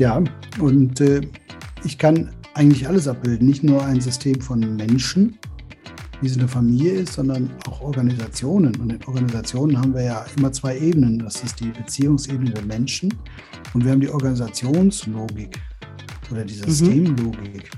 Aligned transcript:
Ja, 0.00 0.20
und 0.58 1.00
äh, 1.00 1.20
ich 1.84 1.98
kann 1.98 2.30
eigentlich 2.54 2.88
alles 2.88 3.06
abbilden, 3.06 3.46
nicht 3.46 3.62
nur 3.62 3.84
ein 3.84 4.00
System 4.00 4.40
von 4.40 4.74
Menschen, 4.74 5.38
wie 6.20 6.26
es 6.26 6.36
eine 6.36 6.48
Familie 6.48 6.94
ist, 6.94 7.12
sondern 7.12 7.48
auch 7.68 7.80
Organisationen. 7.80 8.74
Und 8.80 8.92
in 8.92 9.04
Organisationen 9.04 9.78
haben 9.78 9.94
wir 9.94 10.02
ja 10.02 10.26
immer 10.36 10.50
zwei 10.50 10.76
Ebenen. 10.78 11.20
Das 11.20 11.44
ist 11.44 11.60
die 11.60 11.68
Beziehungsebene 11.68 12.50
der 12.50 12.64
Menschen 12.64 13.14
und 13.72 13.84
wir 13.84 13.92
haben 13.92 14.00
die 14.00 14.10
Organisationslogik 14.10 15.60
oder 16.32 16.44
die 16.44 16.54
mhm. 16.54 16.64
Systemlogik. 16.64 17.70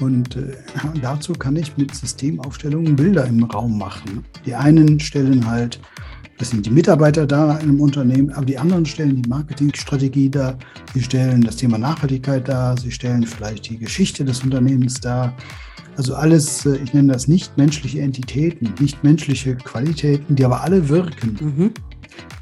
Mhm. 0.00 0.04
Und 0.04 0.34
äh, 0.34 0.56
dazu 1.00 1.34
kann 1.34 1.54
ich 1.54 1.76
mit 1.76 1.94
Systemaufstellungen 1.94 2.96
Bilder 2.96 3.26
im 3.26 3.44
Raum 3.44 3.78
machen. 3.78 4.24
Die 4.44 4.56
einen 4.56 4.98
stellen 4.98 5.46
halt 5.46 5.80
das 6.38 6.50
sind 6.50 6.64
die 6.64 6.70
Mitarbeiter 6.70 7.26
da 7.26 7.58
in 7.58 7.68
einem 7.68 7.80
Unternehmen, 7.80 8.30
aber 8.30 8.46
die 8.46 8.56
anderen 8.56 8.86
stellen 8.86 9.22
die 9.22 9.28
Marketingstrategie 9.28 10.30
dar, 10.30 10.56
sie 10.94 11.02
stellen 11.02 11.40
das 11.42 11.56
Thema 11.56 11.78
Nachhaltigkeit 11.78 12.48
dar, 12.48 12.78
sie 12.78 12.92
stellen 12.92 13.24
vielleicht 13.24 13.68
die 13.68 13.78
Geschichte 13.78 14.24
des 14.24 14.42
Unternehmens 14.44 15.00
dar. 15.00 15.34
Also 15.96 16.14
alles, 16.14 16.64
äh, 16.64 16.76
ich 16.76 16.94
nenne 16.94 17.12
das 17.12 17.26
nicht 17.26 17.58
menschliche 17.58 18.00
Entitäten, 18.00 18.72
nicht 18.80 19.02
menschliche 19.02 19.56
Qualitäten, 19.56 20.36
die 20.36 20.44
aber 20.44 20.62
alle 20.62 20.88
wirken. 20.88 21.36
Mhm. 21.40 21.70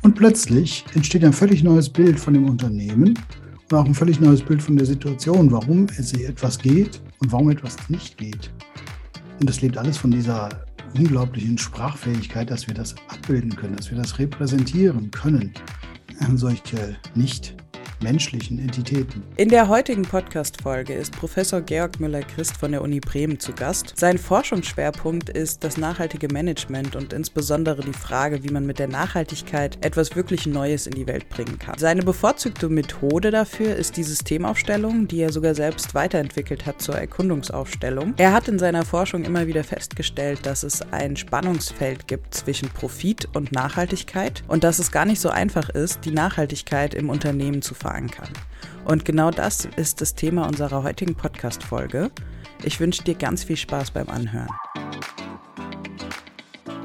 Und 0.02 0.14
plötzlich 0.14 0.84
entsteht 0.94 1.24
ein 1.24 1.32
völlig 1.32 1.64
neues 1.64 1.88
Bild 1.88 2.20
von 2.20 2.34
dem 2.34 2.44
Unternehmen 2.44 3.18
und 3.70 3.78
auch 3.78 3.86
ein 3.86 3.94
völlig 3.94 4.20
neues 4.20 4.42
Bild 4.42 4.62
von 4.62 4.76
der 4.76 4.86
Situation, 4.86 5.50
warum 5.50 5.86
es 5.98 6.12
etwas 6.12 6.58
geht 6.58 7.00
und 7.20 7.32
warum 7.32 7.50
etwas 7.50 7.76
nicht 7.88 8.18
geht. 8.18 8.50
Und 9.40 9.48
das 9.48 9.62
lebt 9.62 9.78
alles 9.78 9.96
von 9.96 10.10
dieser 10.10 10.65
unglaublichen 10.98 11.58
Sprachfähigkeit, 11.58 12.50
dass 12.50 12.66
wir 12.66 12.74
das 12.74 12.94
abbilden 13.08 13.54
können, 13.54 13.76
dass 13.76 13.90
wir 13.90 13.98
das 13.98 14.18
repräsentieren 14.18 15.10
können. 15.10 15.52
Solche 16.34 16.96
nicht 17.14 17.54
menschlichen 18.02 18.58
Entitäten. 18.58 19.22
In 19.36 19.48
der 19.48 19.68
heutigen 19.68 20.02
Podcast-Folge 20.02 20.92
ist 20.92 21.16
Professor 21.16 21.60
Georg 21.60 21.98
Müller-Christ 21.98 22.56
von 22.56 22.72
der 22.72 22.82
Uni 22.82 23.00
Bremen 23.00 23.40
zu 23.40 23.52
Gast. 23.52 23.94
Sein 23.96 24.18
Forschungsschwerpunkt 24.18 25.30
ist 25.30 25.64
das 25.64 25.76
nachhaltige 25.76 26.28
Management 26.32 26.94
und 26.96 27.12
insbesondere 27.12 27.82
die 27.82 27.92
Frage, 27.92 28.44
wie 28.44 28.50
man 28.50 28.66
mit 28.66 28.78
der 28.78 28.88
Nachhaltigkeit 28.88 29.78
etwas 29.84 30.14
wirklich 30.14 30.46
Neues 30.46 30.86
in 30.86 30.94
die 30.94 31.06
Welt 31.06 31.28
bringen 31.28 31.58
kann. 31.58 31.78
Seine 31.78 32.02
bevorzugte 32.02 32.68
Methode 32.68 33.30
dafür 33.30 33.76
ist 33.76 33.96
die 33.96 34.02
Systemaufstellung, 34.02 35.08
die 35.08 35.20
er 35.20 35.32
sogar 35.32 35.54
selbst 35.54 35.94
weiterentwickelt 35.94 36.66
hat 36.66 36.82
zur 36.82 36.96
Erkundungsaufstellung. 36.96 38.14
Er 38.18 38.32
hat 38.32 38.48
in 38.48 38.58
seiner 38.58 38.84
Forschung 38.84 39.24
immer 39.24 39.46
wieder 39.46 39.64
festgestellt, 39.64 40.44
dass 40.44 40.62
es 40.62 40.82
ein 40.92 41.16
Spannungsfeld 41.16 42.06
gibt 42.06 42.34
zwischen 42.34 42.68
Profit 42.68 43.28
und 43.34 43.52
Nachhaltigkeit 43.52 44.42
und 44.48 44.64
dass 44.64 44.78
es 44.78 44.92
gar 44.92 45.04
nicht 45.04 45.20
so 45.20 45.30
einfach 45.30 45.70
ist, 45.70 46.04
die 46.04 46.10
Nachhaltigkeit 46.10 46.94
im 46.94 47.08
Unternehmen 47.08 47.62
zu 47.62 47.74
verankern. 47.86 48.28
Und 48.84 49.04
genau 49.04 49.30
das 49.30 49.64
ist 49.76 50.00
das 50.00 50.14
Thema 50.14 50.46
unserer 50.46 50.82
heutigen 50.82 51.14
Podcast-Folge. 51.14 52.10
Ich 52.64 52.80
wünsche 52.80 53.04
dir 53.04 53.14
ganz 53.14 53.44
viel 53.44 53.56
Spaß 53.56 53.92
beim 53.92 54.08
Anhören. 54.08 54.48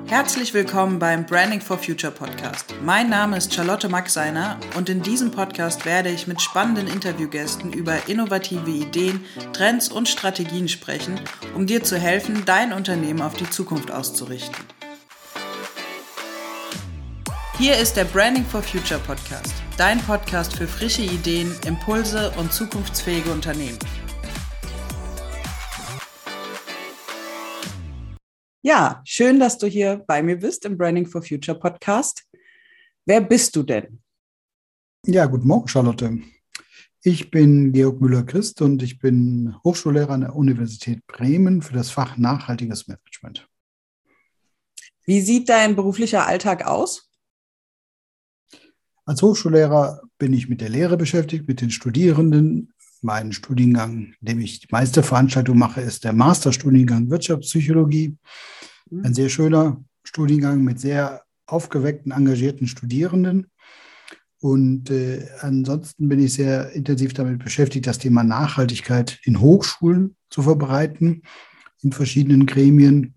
Herzlich 0.06 0.54
willkommen 0.54 1.00
beim 1.00 1.26
Branding 1.26 1.62
for 1.62 1.78
Future 1.78 2.12
Podcast. 2.12 2.76
Mein 2.84 3.10
Name 3.10 3.38
ist 3.38 3.54
Charlotte 3.54 3.88
Maxeiner 3.88 4.60
und 4.76 4.90
in 4.90 5.02
diesem 5.02 5.32
Podcast 5.32 5.86
werde 5.86 6.10
ich 6.10 6.28
mit 6.28 6.42
spannenden 6.42 6.88
Interviewgästen 6.88 7.72
über 7.72 8.10
innovative 8.10 8.70
Ideen, 8.70 9.24
Trends 9.54 9.90
und 9.90 10.10
Strategien 10.10 10.68
sprechen, 10.68 11.20
um 11.56 11.66
dir 11.66 11.84
zu 11.84 11.98
helfen, 11.98 12.44
dein 12.46 12.74
Unternehmen 12.74 13.22
auf 13.22 13.36
die 13.36 13.50
Zukunft 13.50 13.90
auszurichten. 13.90 14.66
Hier 17.62 17.78
ist 17.78 17.96
der 17.96 18.06
Branding 18.06 18.44
for 18.44 18.64
Future 18.64 19.00
Podcast, 19.00 19.54
dein 19.78 20.00
Podcast 20.00 20.56
für 20.58 20.66
frische 20.66 21.04
Ideen, 21.04 21.54
Impulse 21.68 22.32
und 22.40 22.52
zukunftsfähige 22.52 23.32
Unternehmen. 23.32 23.78
Ja, 28.64 29.04
schön, 29.06 29.40
dass 29.40 29.60
du 29.60 29.68
hier 29.68 30.04
bei 30.08 30.24
mir 30.24 30.38
bist 30.38 30.66
im 30.66 30.76
Branding 30.76 31.06
for 31.06 31.22
Future 31.22 31.60
Podcast. 31.60 32.24
Wer 33.06 33.22
bist 33.22 33.56
du 33.56 33.62
denn? 33.62 34.02
Ja, 35.06 35.28
guten 35.28 35.46
Morgen, 35.46 35.68
Charlotte. 35.68 36.18
Ich 37.04 37.30
bin 37.30 37.74
Georg 37.74 38.02
Müller-Christ 38.02 38.64
und 38.64 38.82
ich 38.82 38.98
bin 38.98 39.56
Hochschullehrer 39.64 40.14
an 40.14 40.22
der 40.22 40.36
Universität 40.36 41.06
Bremen 41.06 41.62
für 41.62 41.76
das 41.76 41.92
Fach 41.92 42.18
Nachhaltiges 42.18 42.88
Management. 42.88 43.48
Wie 45.06 45.22
sieht 45.22 45.48
dein 45.48 45.76
beruflicher 45.76 46.26
Alltag 46.26 46.66
aus? 46.66 47.11
Als 49.06 49.22
Hochschullehrer 49.22 50.02
bin 50.18 50.34
ich 50.34 50.48
mit 50.48 50.62
der 50.62 50.70
Lehre 50.70 50.98
beschäftigt, 50.98 51.48
mit 51.48 51.62
den 51.62 51.72
Studierenden. 51.72 52.74
Mein 53.02 53.34
Studiengang, 53.34 54.14
in 54.22 54.26
dem 54.28 54.40
ich 54.40 54.60
die 54.60 54.68
meiste 54.70 55.02
Veranstaltung 55.02 55.58
mache, 55.58 55.82
ist 55.82 56.04
der 56.04 56.14
Masterstudiengang 56.14 57.10
Wirtschaftspsychologie. 57.10 58.16
Mhm. 58.90 59.06
Ein 59.06 59.14
sehr 59.14 59.30
schöner 59.30 59.84
Studiengang 60.04 60.64
mit 60.64 60.80
sehr 60.80 61.24
aufgeweckten, 61.48 62.12
engagierten 62.12 62.68
Studierenden. 62.68 63.48
Und 64.40 64.90
äh, 64.90 65.28
ansonsten 65.42 66.10
bin 66.10 66.20
ich 66.20 66.34
sehr 66.34 66.72
intensiv 66.72 67.14
damit 67.14 67.44
beschäftigt, 67.44 67.88
das 67.88 68.00
Thema 68.00 68.24
Nachhaltigkeit 68.24 69.20
in 69.24 69.40
Hochschulen 69.40 70.16
zu 70.30 70.42
verbreiten, 70.42 71.24
in 71.82 71.92
verschiedenen 71.92 72.46
Gremien. 72.46 73.16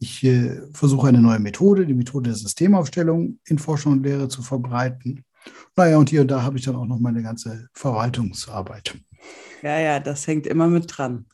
Ich 0.00 0.22
äh, 0.24 0.60
versuche 0.72 1.08
eine 1.08 1.20
neue 1.20 1.38
Methode, 1.38 1.86
die 1.86 1.94
Methode 1.94 2.30
der 2.30 2.36
Systemaufstellung 2.36 3.38
in 3.46 3.58
Forschung 3.58 3.92
und 3.92 4.04
Lehre 4.04 4.28
zu 4.28 4.42
verbreiten. 4.42 5.24
Naja, 5.76 5.98
und 5.98 6.10
hier 6.10 6.20
und 6.20 6.30
da 6.30 6.42
habe 6.42 6.58
ich 6.58 6.64
dann 6.64 6.76
auch 6.76 6.86
noch 6.86 6.98
meine 6.98 7.22
ganze 7.22 7.68
Verwaltungsarbeit. 7.72 8.96
Ja, 9.62 9.78
ja, 9.78 10.00
das 10.00 10.26
hängt 10.26 10.46
immer 10.46 10.68
mit 10.68 10.84
dran. 10.96 11.26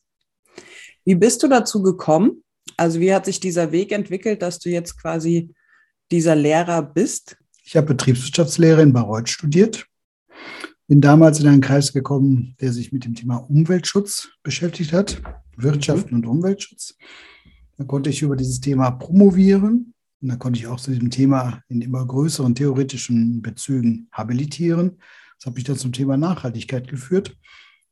Wie 1.04 1.14
bist 1.14 1.42
du 1.42 1.48
dazu 1.48 1.82
gekommen? 1.82 2.42
Also 2.76 3.00
wie 3.00 3.14
hat 3.14 3.26
sich 3.26 3.40
dieser 3.40 3.72
Weg 3.72 3.92
entwickelt, 3.92 4.42
dass 4.42 4.58
du 4.58 4.70
jetzt 4.70 5.00
quasi 5.00 5.54
dieser 6.10 6.34
Lehrer 6.34 6.82
bist? 6.82 7.36
Ich 7.64 7.76
habe 7.76 7.88
Betriebswirtschaftslehre 7.88 8.82
in 8.82 8.92
Bayreuth 8.92 9.28
studiert. 9.28 9.86
Bin 10.86 11.00
damals 11.00 11.40
in 11.40 11.48
einen 11.48 11.60
Kreis 11.60 11.92
gekommen, 11.92 12.56
der 12.60 12.72
sich 12.72 12.92
mit 12.92 13.04
dem 13.04 13.14
Thema 13.14 13.36
Umweltschutz 13.36 14.28
beschäftigt 14.42 14.92
hat, 14.92 15.22
Wirtschaft 15.56 16.10
mhm. 16.10 16.18
und 16.18 16.26
Umweltschutz. 16.26 16.96
Da 17.76 17.84
konnte 17.84 18.10
ich 18.10 18.22
über 18.22 18.36
dieses 18.36 18.60
Thema 18.60 18.90
promovieren 18.92 19.94
und 20.22 20.28
da 20.28 20.36
konnte 20.36 20.58
ich 20.58 20.66
auch 20.66 20.80
zu 20.80 20.90
diesem 20.90 21.10
Thema 21.10 21.62
in 21.68 21.82
immer 21.82 22.06
größeren 22.06 22.54
theoretischen 22.54 23.42
Bezügen 23.42 24.08
habilitieren. 24.12 24.98
Das 25.38 25.46
hat 25.46 25.54
mich 25.54 25.64
dann 25.64 25.76
zum 25.76 25.92
Thema 25.92 26.16
Nachhaltigkeit 26.16 26.88
geführt. 26.88 27.36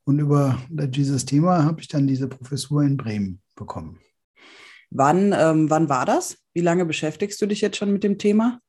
Und 0.04 0.18
über 0.18 0.58
dieses 0.70 1.26
Thema 1.26 1.64
habe 1.64 1.80
ich 1.80 1.88
dann 1.88 2.06
diese 2.06 2.28
Professur 2.28 2.82
in 2.82 2.96
Bremen 2.96 3.40
bekommen. 3.54 4.00
Wann, 4.90 5.34
ähm, 5.36 5.70
wann 5.70 5.88
war 5.88 6.06
das? 6.06 6.38
Wie 6.54 6.60
lange 6.60 6.84
beschäftigst 6.84 7.40
du 7.40 7.46
dich 7.46 7.60
jetzt 7.60 7.76
schon 7.76 7.92
mit 7.92 8.02
dem 8.02 8.18
Thema? 8.18 8.60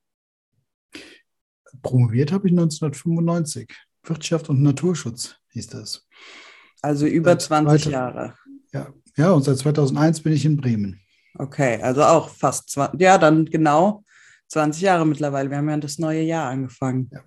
Promoviert 1.81 2.31
habe 2.31 2.47
ich 2.47 2.53
1995. 2.53 3.73
Wirtschaft 4.03 4.50
und 4.50 4.62
Naturschutz 4.62 5.35
hieß 5.52 5.68
das. 5.68 6.07
Also 6.81 7.06
über 7.06 7.40
20 7.40 7.85
Jahre. 7.85 8.35
Ja, 8.73 8.94
ja, 9.16 9.31
und 9.31 9.44
seit 9.44 9.57
2001 9.57 10.22
bin 10.22 10.34
ich 10.34 10.46
in 10.46 10.57
Bremen. 10.57 11.00
Okay, 11.38 11.82
also 11.82 12.04
auch 12.04 12.30
fast 12.30 12.70
20, 12.70 13.02
ja, 13.02 13.18
dann 13.18 13.46
genau 13.46 14.04
20 14.50 14.82
Jahre 14.84 15.06
mittlerweile. 15.06 15.50
Wir 15.50 15.58
haben 15.58 15.70
ja 15.70 15.78
das 15.78 15.98
neue 15.98 16.22
Jahr 16.22 16.50
angefangen. 16.50 17.10
Ja. 17.12 17.24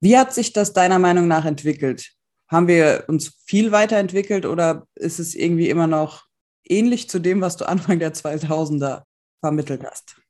Wie 0.00 0.16
hat 0.16 0.34
sich 0.34 0.52
das 0.52 0.72
deiner 0.72 0.98
Meinung 0.98 1.28
nach 1.28 1.44
entwickelt? 1.44 2.12
Haben 2.48 2.66
wir 2.66 3.04
uns 3.08 3.34
viel 3.44 3.72
weiterentwickelt 3.72 4.46
oder 4.46 4.86
ist 4.94 5.18
es 5.20 5.34
irgendwie 5.34 5.68
immer 5.68 5.86
noch 5.86 6.26
ähnlich 6.64 7.08
zu 7.08 7.18
dem, 7.18 7.40
was 7.40 7.56
du 7.56 7.68
Anfang 7.68 7.98
der 7.98 8.14
2000er 8.14 9.02
vermittelt 9.40 9.84
hast? 9.84 10.20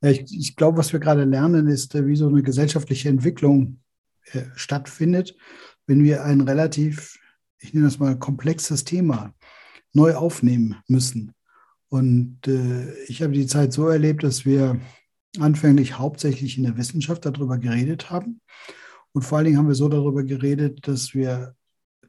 Ja, 0.00 0.10
ich, 0.10 0.24
ich 0.32 0.56
glaube, 0.56 0.78
was 0.78 0.92
wir 0.92 1.00
gerade 1.00 1.24
lernen, 1.24 1.68
ist, 1.68 1.94
äh, 1.94 2.06
wie 2.06 2.16
so 2.16 2.28
eine 2.28 2.42
gesellschaftliche 2.42 3.08
Entwicklung 3.08 3.80
äh, 4.32 4.44
stattfindet, 4.54 5.36
wenn 5.86 6.04
wir 6.04 6.24
ein 6.24 6.40
relativ, 6.40 7.18
ich 7.58 7.74
nenne 7.74 7.86
das 7.86 7.98
mal, 7.98 8.16
komplexes 8.18 8.84
Thema 8.84 9.34
neu 9.92 10.14
aufnehmen 10.14 10.76
müssen. 10.86 11.32
Und 11.88 12.46
äh, 12.46 12.92
ich 13.04 13.22
habe 13.22 13.32
die 13.32 13.46
Zeit 13.46 13.72
so 13.72 13.88
erlebt, 13.88 14.22
dass 14.22 14.44
wir 14.44 14.80
anfänglich 15.38 15.98
hauptsächlich 15.98 16.58
in 16.58 16.64
der 16.64 16.76
Wissenschaft 16.76 17.24
darüber 17.24 17.58
geredet 17.58 18.10
haben. 18.10 18.40
Und 19.12 19.22
vor 19.22 19.38
allen 19.38 19.46
Dingen 19.46 19.58
haben 19.58 19.68
wir 19.68 19.74
so 19.74 19.88
darüber 19.88 20.22
geredet, 20.22 20.86
dass 20.86 21.14
wir 21.14 21.54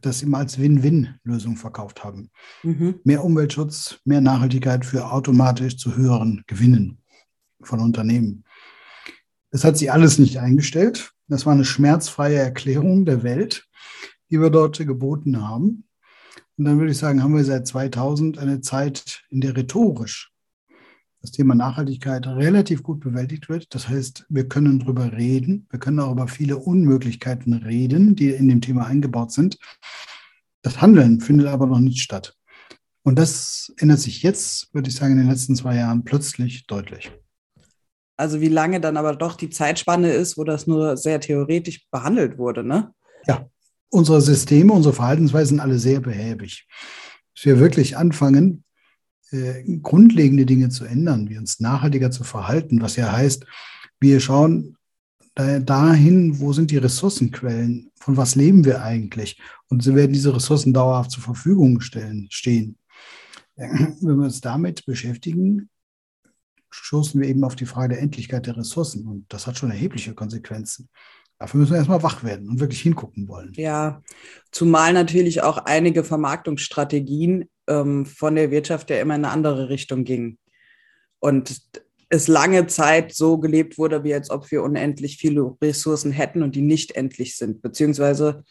das 0.02 0.22
immer 0.22 0.38
als 0.38 0.60
Win-Win-Lösung 0.60 1.58
verkauft 1.58 2.04
haben. 2.04 2.30
Mhm. 2.64 3.00
Mehr 3.04 3.24
Umweltschutz, 3.24 4.00
mehr 4.06 4.22
Nachhaltigkeit 4.22 4.86
für 4.86 5.12
automatisch 5.12 5.78
zu 5.78 5.96
höheren 5.96 6.44
Gewinnen 6.48 7.00
von 7.62 7.80
Unternehmen. 7.80 8.46
Das 9.52 9.64
hat 9.64 9.78
sich 9.78 9.92
alles 9.92 10.20
nicht 10.20 10.40
eingestellt. 10.40 11.12
Das 11.28 11.46
war 11.46 11.54
eine 11.54 11.66
schmerzfreie 11.66 12.38
Erklärung 12.38 13.06
der 13.06 13.24
Welt, 13.24 13.68
die 14.30 14.40
wir 14.40 14.50
dort 14.50 14.78
geboten 14.78 15.48
haben. 15.48 15.86
Und 16.60 16.66
dann 16.66 16.78
würde 16.78 16.92
ich 16.92 16.98
sagen, 16.98 17.24
haben 17.24 17.38
wir 17.38 17.46
seit 17.46 17.66
2000 17.66 18.38
eine 18.38 18.60
Zeit, 18.60 19.24
in 19.30 19.40
der 19.40 19.56
rhetorisch 19.56 20.34
das 21.22 21.32
Thema 21.32 21.56
Nachhaltigkeit 21.56 22.28
relativ 22.28 22.84
gut 22.84 23.00
bewältigt 23.00 23.48
wird. 23.48 23.74
Das 23.74 23.88
heißt, 23.88 24.26
wir 24.28 24.46
können 24.50 24.80
darüber 24.80 25.14
reden. 25.14 25.68
Wir 25.70 25.80
können 25.80 26.02
auch 26.02 26.12
über 26.12 26.28
viele 26.28 26.58
Unmöglichkeiten 26.58 27.54
reden, 27.54 28.18
die 28.18 28.32
in 28.32 28.50
dem 28.50 28.60
Thema 28.60 28.86
eingebaut 28.86 29.32
sind. 29.32 29.58
Das 30.62 30.82
Handeln 30.82 31.22
findet 31.22 31.48
aber 31.48 31.66
noch 31.66 31.80
nicht 31.80 32.02
statt. 32.02 32.36
Und 33.04 33.18
das 33.18 33.74
ändert 33.78 34.00
sich 34.00 34.22
jetzt, 34.22 34.74
würde 34.74 34.90
ich 34.90 34.96
sagen, 34.98 35.14
in 35.14 35.20
den 35.20 35.30
letzten 35.30 35.56
zwei 35.56 35.78
Jahren 35.78 36.04
plötzlich 36.04 36.68
deutlich. 36.68 37.10
Also 38.18 38.42
wie 38.42 38.50
lange 38.50 38.82
dann 38.82 38.98
aber 38.98 39.16
doch 39.16 39.38
die 39.38 39.50
Zeitspanne 39.50 40.12
ist, 40.12 40.38
wo 40.38 40.44
das 40.44 40.68
nur 40.68 40.98
sehr 40.98 41.22
theoretisch 41.22 41.88
behandelt 41.90 42.38
wurde, 42.38 42.66
ne? 42.66 42.94
Ja, 43.26 43.50
unsere 43.90 44.22
Systeme, 44.22 44.74
unsere 44.74 44.94
Verhaltensweisen 44.94 45.58
sind 45.58 45.60
alle 45.60 45.80
sehr 45.80 46.00
behäbig. 46.00 46.68
Dass 47.36 47.46
wir 47.46 47.60
wirklich 47.60 47.98
anfangen, 47.98 48.64
äh, 49.32 49.64
grundlegende 49.82 50.46
Dinge 50.46 50.70
zu 50.70 50.86
ändern, 50.86 51.30
wie 51.30 51.38
uns 51.38 51.60
nachhaltiger 51.60 52.12
zu 52.12 52.24
verhalten, 52.24 52.82
was 52.82 52.96
ja 52.96 53.12
heißt, 53.12 53.46
wir 54.00 54.20
schauen 54.20 54.76
dahin, 55.36 56.40
wo 56.40 56.52
sind 56.52 56.72
die 56.72 56.78
Ressourcenquellen, 56.78 57.92
von 57.96 58.18
was 58.18 58.36
leben 58.36 58.66
wir 58.66 58.84
eigentlich 58.84 59.40
und 59.70 59.82
so 59.84 59.96
werden 59.96 60.12
diese 60.12 60.36
Ressourcen 60.36 60.74
dauerhaft 60.74 61.12
zur 61.12 61.24
Verfügung 61.24 61.80
stellen, 61.80 62.28
stehen. 62.30 62.78
Wenn 63.56 64.18
wir 64.18 64.26
uns 64.26 64.42
damit 64.42 64.86
beschäftigen, 64.86 65.70
stoßen 66.70 67.22
wir 67.22 67.30
eben 67.30 67.44
auf 67.44 67.56
die 67.56 67.66
Frage 67.66 67.96
der 67.96 68.02
Endlichkeit 68.02 68.48
der 68.48 68.58
Ressourcen 68.58 69.08
und 69.08 69.26
das 69.30 69.48
hat 69.48 69.58
schon 69.58 69.72
erhebliche 69.72 70.14
Konsequenzen. 70.14 70.90
Dafür 71.40 71.62
müssen 71.62 71.72
wir 71.72 71.78
erstmal 71.78 72.04
wach 72.04 72.24
werden 72.24 72.50
und 72.50 72.60
wirklich 72.60 72.82
hingucken 72.82 73.30
wollen. 73.30 73.54
Ja, 73.56 74.04
zumal 74.52 74.92
natürlich 74.92 75.42
auch 75.42 75.58
einige 75.58 76.04
Vermarktungsstrategien 76.04 77.50
ähm, 77.68 78.06
von 78.06 78.36
der 78.36 78.52
Wirtschaft 78.52 78.90
ja 78.90 79.00
immer 79.00 79.16
in 79.16 79.24
eine 79.24 79.34
andere 79.34 79.70
Richtung 79.70 80.04
gingen. 80.04 80.38
Und 81.20 81.62
es 82.10 82.28
lange 82.28 82.68
Zeit 82.68 83.14
so 83.14 83.38
gelebt 83.38 83.78
wurde, 83.78 84.04
wie 84.04 84.14
als 84.14 84.32
ob 84.32 84.52
wir 84.52 84.64
unendlich 84.64 85.18
viele 85.18 85.56
Ressourcen 85.62 86.12
hätten 86.12 86.44
und 86.44 86.56
die 86.56 86.62
nicht 86.62 86.98
endlich 86.98 87.38
sind. 87.38 87.62
Beziehungsweise 87.62 88.44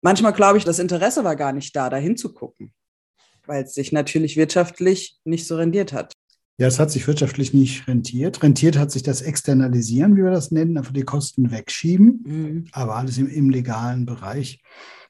manchmal 0.00 0.32
glaube 0.32 0.56
ich, 0.56 0.64
das 0.64 0.78
Interesse 0.78 1.24
war 1.24 1.36
gar 1.36 1.52
nicht 1.52 1.76
da, 1.76 1.90
da 1.90 1.96
hinzugucken, 1.98 2.72
weil 3.46 3.64
es 3.64 3.74
sich 3.74 3.92
natürlich 3.92 4.36
wirtschaftlich 4.36 5.18
nicht 5.24 5.46
so 5.46 5.56
rendiert 5.56 5.92
hat. 5.92 6.14
Ja, 6.58 6.66
es 6.66 6.78
hat 6.78 6.90
sich 6.90 7.06
wirtschaftlich 7.06 7.52
nicht 7.52 7.86
rentiert. 7.86 8.42
Rentiert 8.42 8.78
hat 8.78 8.90
sich 8.90 9.02
das 9.02 9.20
Externalisieren, 9.20 10.16
wie 10.16 10.22
wir 10.22 10.30
das 10.30 10.50
nennen, 10.50 10.78
einfach 10.78 10.92
die 10.92 11.02
Kosten 11.02 11.50
wegschieben, 11.50 12.22
mhm. 12.24 12.64
aber 12.72 12.96
alles 12.96 13.18
im, 13.18 13.28
im 13.28 13.50
legalen 13.50 14.06
Bereich. 14.06 14.62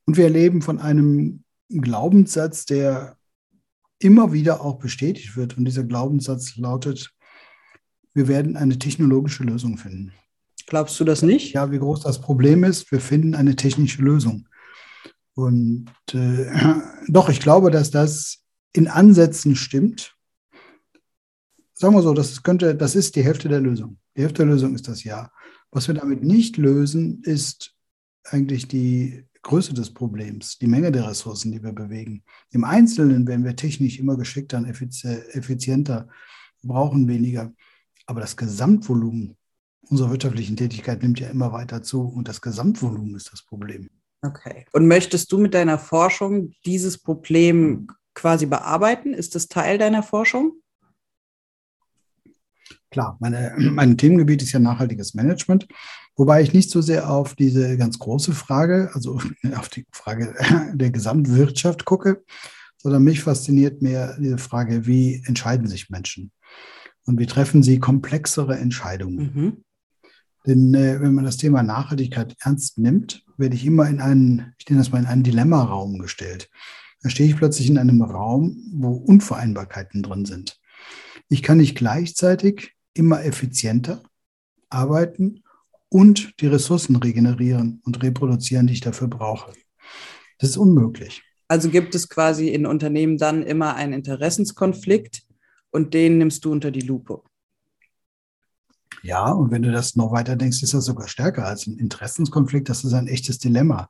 Und 0.06 0.16
wir 0.16 0.24
erleben 0.24 0.60
von 0.60 0.80
einem 0.80 1.44
Glaubenssatz, 1.68 2.64
der 2.64 3.16
immer 3.98 4.32
wieder 4.32 4.60
auch 4.60 4.78
bestätigt 4.78 5.36
wird. 5.36 5.56
Und 5.56 5.64
dieser 5.64 5.84
Glaubenssatz 5.84 6.56
lautet, 6.56 7.12
wir 8.12 8.28
werden 8.28 8.56
eine 8.56 8.78
technologische 8.78 9.44
Lösung 9.44 9.78
finden. 9.78 10.12
Glaubst 10.66 10.98
du 10.98 11.04
das 11.04 11.22
nicht? 11.22 11.52
Ja, 11.52 11.70
wie 11.70 11.78
groß 11.78 12.00
das 12.00 12.20
Problem 12.20 12.64
ist, 12.64 12.90
wir 12.90 13.00
finden 13.00 13.34
eine 13.34 13.54
technische 13.54 14.02
Lösung. 14.02 14.48
Und 15.34 15.86
äh, 16.12 16.46
doch, 17.08 17.28
ich 17.28 17.40
glaube, 17.40 17.70
dass 17.70 17.90
das 17.90 18.38
in 18.72 18.88
Ansätzen 18.88 19.54
stimmt. 19.54 20.15
Sagen 21.78 21.94
wir 21.94 22.00
so, 22.00 22.14
das 22.14 22.42
könnte, 22.42 22.74
das 22.74 22.94
ist 22.94 23.16
die 23.16 23.22
Hälfte 23.22 23.50
der 23.50 23.60
Lösung. 23.60 23.98
Die 24.16 24.22
Hälfte 24.22 24.44
der 24.44 24.52
Lösung 24.52 24.74
ist 24.74 24.88
das 24.88 25.04
Ja. 25.04 25.30
Was 25.70 25.88
wir 25.88 25.94
damit 25.94 26.22
nicht 26.22 26.56
lösen, 26.56 27.20
ist 27.22 27.74
eigentlich 28.24 28.66
die 28.66 29.24
Größe 29.42 29.74
des 29.74 29.92
Problems, 29.92 30.56
die 30.56 30.68
Menge 30.68 30.90
der 30.90 31.06
Ressourcen, 31.06 31.52
die 31.52 31.62
wir 31.62 31.72
bewegen. 31.72 32.24
Im 32.50 32.64
Einzelnen 32.64 33.26
werden 33.26 33.44
wir 33.44 33.56
technisch 33.56 33.98
immer 33.98 34.16
geschickter 34.16 34.56
und 34.56 34.64
effizienter, 34.64 36.08
brauchen 36.62 37.08
weniger. 37.08 37.52
Aber 38.06 38.20
das 38.20 38.38
Gesamtvolumen 38.38 39.36
unserer 39.82 40.10
wirtschaftlichen 40.10 40.56
Tätigkeit 40.56 41.02
nimmt 41.02 41.20
ja 41.20 41.28
immer 41.28 41.52
weiter 41.52 41.82
zu 41.82 42.02
und 42.02 42.26
das 42.26 42.40
Gesamtvolumen 42.40 43.14
ist 43.14 43.30
das 43.32 43.42
Problem. 43.42 43.90
Okay. 44.22 44.64
Und 44.72 44.88
möchtest 44.88 45.30
du 45.30 45.38
mit 45.38 45.52
deiner 45.52 45.78
Forschung 45.78 46.54
dieses 46.64 46.96
Problem 46.98 47.88
quasi 48.14 48.46
bearbeiten? 48.46 49.12
Ist 49.12 49.34
das 49.34 49.48
Teil 49.48 49.76
deiner 49.76 50.02
Forschung? 50.02 50.54
Klar, 52.96 53.18
meine, 53.20 53.52
mein 53.58 53.98
Themengebiet 53.98 54.40
ist 54.40 54.52
ja 54.52 54.58
nachhaltiges 54.58 55.12
Management, 55.12 55.68
wobei 56.16 56.40
ich 56.40 56.54
nicht 56.54 56.70
so 56.70 56.80
sehr 56.80 57.10
auf 57.10 57.34
diese 57.34 57.76
ganz 57.76 57.98
große 57.98 58.32
Frage, 58.32 58.88
also 58.94 59.20
auf 59.54 59.68
die 59.68 59.84
Frage 59.92 60.34
der 60.72 60.90
Gesamtwirtschaft 60.90 61.84
gucke, 61.84 62.24
sondern 62.78 63.04
mich 63.04 63.20
fasziniert 63.20 63.82
mehr 63.82 64.16
diese 64.18 64.38
Frage, 64.38 64.86
wie 64.86 65.22
entscheiden 65.26 65.66
sich 65.66 65.90
Menschen 65.90 66.32
und 67.04 67.18
wie 67.18 67.26
treffen 67.26 67.62
sie 67.62 67.80
komplexere 67.80 68.56
Entscheidungen. 68.56 69.32
Mhm. 69.34 69.56
Denn 70.46 70.72
äh, 70.72 70.98
wenn 70.98 71.12
man 71.12 71.26
das 71.26 71.36
Thema 71.36 71.62
Nachhaltigkeit 71.62 72.34
ernst 72.40 72.78
nimmt, 72.78 73.26
werde 73.36 73.56
ich 73.56 73.66
immer 73.66 73.86
in 73.90 74.00
einen, 74.00 74.54
ich 74.56 74.66
nenne 74.70 74.80
das 74.80 74.90
mal 74.90 75.00
in 75.00 75.06
einen 75.06 75.22
Dilemmaraum 75.22 75.98
gestellt. 75.98 76.48
Da 77.02 77.10
stehe 77.10 77.28
ich 77.28 77.36
plötzlich 77.36 77.68
in 77.68 77.76
einem 77.76 78.00
Raum, 78.00 78.56
wo 78.72 78.92
Unvereinbarkeiten 78.92 80.02
drin 80.02 80.24
sind. 80.24 80.58
Ich 81.28 81.42
kann 81.42 81.58
nicht 81.58 81.76
gleichzeitig 81.76 82.75
immer 82.96 83.24
effizienter 83.24 84.02
arbeiten 84.68 85.42
und 85.88 86.40
die 86.40 86.46
Ressourcen 86.46 86.96
regenerieren 86.96 87.80
und 87.84 88.02
reproduzieren, 88.02 88.66
die 88.66 88.74
ich 88.74 88.80
dafür 88.80 89.08
brauche. 89.08 89.52
Das 90.38 90.50
ist 90.50 90.56
unmöglich. 90.56 91.22
Also 91.48 91.70
gibt 91.70 91.94
es 91.94 92.08
quasi 92.08 92.48
in 92.48 92.66
Unternehmen 92.66 93.18
dann 93.18 93.42
immer 93.42 93.76
einen 93.76 93.92
Interessenskonflikt 93.92 95.22
und 95.70 95.94
den 95.94 96.18
nimmst 96.18 96.44
du 96.44 96.52
unter 96.52 96.70
die 96.70 96.80
Lupe. 96.80 97.22
Ja, 99.02 99.30
und 99.30 99.50
wenn 99.52 99.62
du 99.62 99.70
das 99.70 99.94
noch 99.94 100.10
weiter 100.10 100.34
denkst, 100.34 100.62
ist 100.62 100.74
das 100.74 100.84
sogar 100.84 101.06
stärker 101.06 101.46
als 101.46 101.66
ein 101.66 101.78
Interessenskonflikt. 101.78 102.68
Das 102.68 102.82
ist 102.82 102.92
ein 102.92 103.06
echtes 103.06 103.38
Dilemma. 103.38 103.88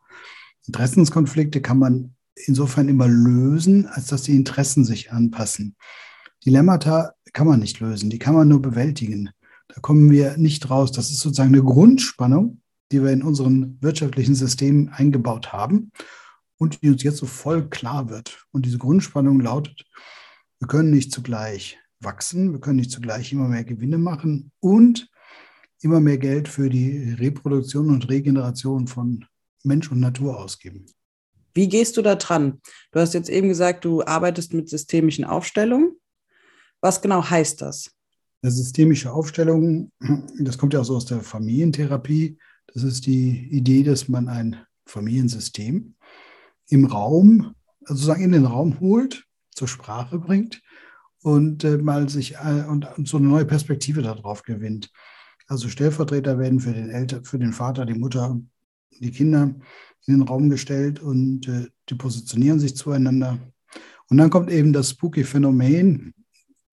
Interessenskonflikte 0.67 1.63
kann 1.63 1.79
man 1.79 2.15
insofern 2.35 2.89
immer 2.89 3.09
lösen, 3.09 3.87
als 3.87 4.09
dass 4.09 4.23
die 4.23 4.37
Interessen 4.37 4.85
sich 4.85 5.13
anpassen. 5.13 5.77
Dilemmata 6.45 7.16
kann 7.37 7.47
man 7.47 7.61
nicht 7.61 7.81
lösen, 7.81 8.09
die 8.09 8.19
kann 8.19 8.35
man 8.35 8.49
nur 8.49 8.63
bewältigen. 8.63 9.29
Da 9.69 9.79
kommen 9.83 10.11
wir 10.11 10.39
nicht 10.39 10.71
raus. 10.71 10.91
Das 10.91 11.11
ist 11.11 11.21
sozusagen 11.21 11.55
eine 11.55 11.63
Grundspannung, 11.63 12.63
die 12.91 13.03
wir 13.03 13.11
in 13.11 13.23
unseren 13.23 13.77
wirtschaftlichen 13.83 14.35
Systemen 14.35 14.89
eingebaut 14.89 15.53
haben 15.53 15.93
und 16.57 16.83
die 16.83 16.89
uns 16.89 17.03
jetzt 17.03 17.19
so 17.19 17.27
voll 17.27 17.69
klar 17.69 18.09
wird. 18.09 18.47
Und 18.53 18.65
diese 18.65 18.79
Grundspannung 18.79 19.39
lautet, 19.39 19.85
wir 20.61 20.67
können 20.67 20.91
nicht 20.91 21.13
zugleich 21.13 21.79
wachsen, 22.01 22.53
wir 22.53 22.61
können 22.61 22.77
nicht 22.77 22.91
zugleich 22.91 23.31
immer 23.35 23.49
mehr 23.49 23.65
Gewinne 23.65 23.99
machen 23.99 24.51
und 24.61 25.11
immer 25.83 26.01
mehr 26.01 26.17
Geld 26.17 26.49
für 26.49 26.71
die 26.71 27.13
Reproduktion 27.21 27.91
und 27.91 28.09
Regeneration 28.09 28.87
von 28.87 29.27
Mensch 29.63 29.93
und 29.93 30.01
Natur 30.01 30.39
ausgeben. 30.39 30.87
Wie 31.53 31.69
gehst 31.69 31.99
du 31.99 32.03
da 32.03 32.15
dran? 32.15 32.63
Du 32.93 33.01
hast 33.01 33.13
jetzt 33.13 33.29
eben 33.29 33.49
gesagt, 33.49 33.85
du 33.85 34.03
arbeitest 34.03 34.55
mit 34.55 34.71
systemischen 34.71 35.27
Aufstellungen. 35.27 35.96
Was 36.81 37.01
genau 37.01 37.23
heißt 37.23 37.63
das? 37.63 37.91
Eine 38.43 38.53
systemische 38.53 39.13
Aufstellung, 39.13 39.91
das 40.39 40.59
kommt 40.59 40.75
ja 40.75 40.81
auch 40.81 40.85
so 40.85 40.97
aus 40.97 41.07
der 41.07 41.21
Familientherapie. 41.21 42.39
Das 42.73 42.83
ist 42.83 43.07
die 43.07 43.49
Idee, 43.51 43.83
dass 43.83 44.09
man 44.09 44.29
ein 44.29 44.57
Familiensystem 44.87 45.95
im 46.69 46.85
Raum, 46.85 47.55
also 47.83 47.95
sozusagen 47.95 48.25
in 48.25 48.33
den 48.33 48.47
Raum 48.47 48.81
holt, 48.81 49.25
zur 49.51 49.69
Sprache 49.69 50.19
bringt 50.19 50.63
und 51.23 51.65
äh, 51.65 51.79
mal 51.79 52.09
sich 52.09 52.37
äh, 52.37 52.65
und, 52.69 52.87
und, 52.97 53.09
so 53.09 53.17
eine 53.17 53.27
neue 53.27 53.47
Perspektive 53.47 54.03
darauf 54.03 54.43
gewinnt. 54.43 54.91
Also 55.49 55.69
Stellvertreter 55.69 56.39
werden 56.39 56.61
für 56.61 56.73
den 56.73 56.91
Eltern, 56.91 57.25
für 57.25 57.39
den 57.39 57.53
Vater, 57.53 57.87
die 57.87 57.95
Mutter, 57.95 58.39
die 59.01 59.11
Kinder 59.11 59.55
in 60.07 60.15
den 60.15 60.23
Raum 60.23 60.51
gestellt 60.51 61.01
und 61.01 61.49
äh, 61.49 61.69
die 61.89 61.95
positionieren 61.95 62.61
sich 62.61 62.77
zueinander. 62.77 63.39
Und 64.09 64.19
dann 64.19 64.31
kommt 64.31 64.51
eben 64.51 64.73
das 64.73 64.91
spooky 64.91 65.25
Phänomen, 65.25 66.15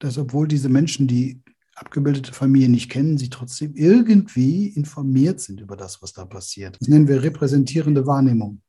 dass 0.04 0.18
obwohl 0.18 0.46
diese 0.46 0.68
Menschen 0.68 1.06
die 1.06 1.40
abgebildete 1.76 2.32
Familie 2.32 2.68
nicht 2.68 2.90
kennen, 2.90 3.18
sie 3.18 3.30
trotzdem 3.30 3.74
irgendwie 3.74 4.68
informiert 4.68 5.40
sind 5.40 5.60
über 5.60 5.76
das, 5.76 6.02
was 6.02 6.12
da 6.12 6.24
passiert. 6.24 6.76
Das 6.80 6.88
nennen 6.88 7.08
wir 7.08 7.22
repräsentierende 7.22 8.06
Wahrnehmung. 8.06 8.60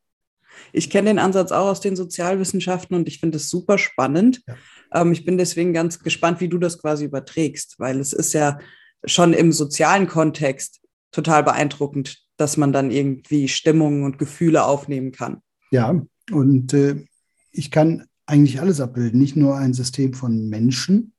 Ich 0.72 0.90
kenne 0.90 1.10
den 1.10 1.18
Ansatz 1.18 1.52
auch 1.52 1.66
aus 1.66 1.80
den 1.80 1.96
Sozialwissenschaften 1.96 2.96
und 2.96 3.06
ich 3.06 3.20
finde 3.20 3.36
es 3.36 3.50
super 3.50 3.78
spannend. 3.78 4.42
Ja. 4.46 4.56
Ähm, 4.94 5.12
ich 5.12 5.24
bin 5.24 5.38
deswegen 5.38 5.72
ganz 5.72 6.00
gespannt, 6.00 6.40
wie 6.40 6.48
du 6.48 6.58
das 6.58 6.80
quasi 6.80 7.04
überträgst, 7.04 7.78
weil 7.78 8.00
es 8.00 8.12
ist 8.12 8.32
ja 8.32 8.58
schon 9.04 9.34
im 9.34 9.52
sozialen 9.52 10.08
Kontext 10.08 10.80
total 11.12 11.44
beeindruckend, 11.44 12.24
dass 12.38 12.56
man 12.56 12.72
dann 12.72 12.90
irgendwie 12.90 13.48
Stimmungen 13.48 14.04
und 14.04 14.18
Gefühle 14.18 14.64
aufnehmen 14.64 15.12
kann. 15.12 15.42
Ja, 15.70 16.02
und 16.32 16.72
äh, 16.72 17.04
ich 17.52 17.70
kann 17.70 18.06
eigentlich 18.24 18.60
alles 18.60 18.80
abbilden, 18.80 19.20
nicht 19.20 19.36
nur 19.36 19.56
ein 19.56 19.74
System 19.74 20.14
von 20.14 20.48
Menschen, 20.48 21.12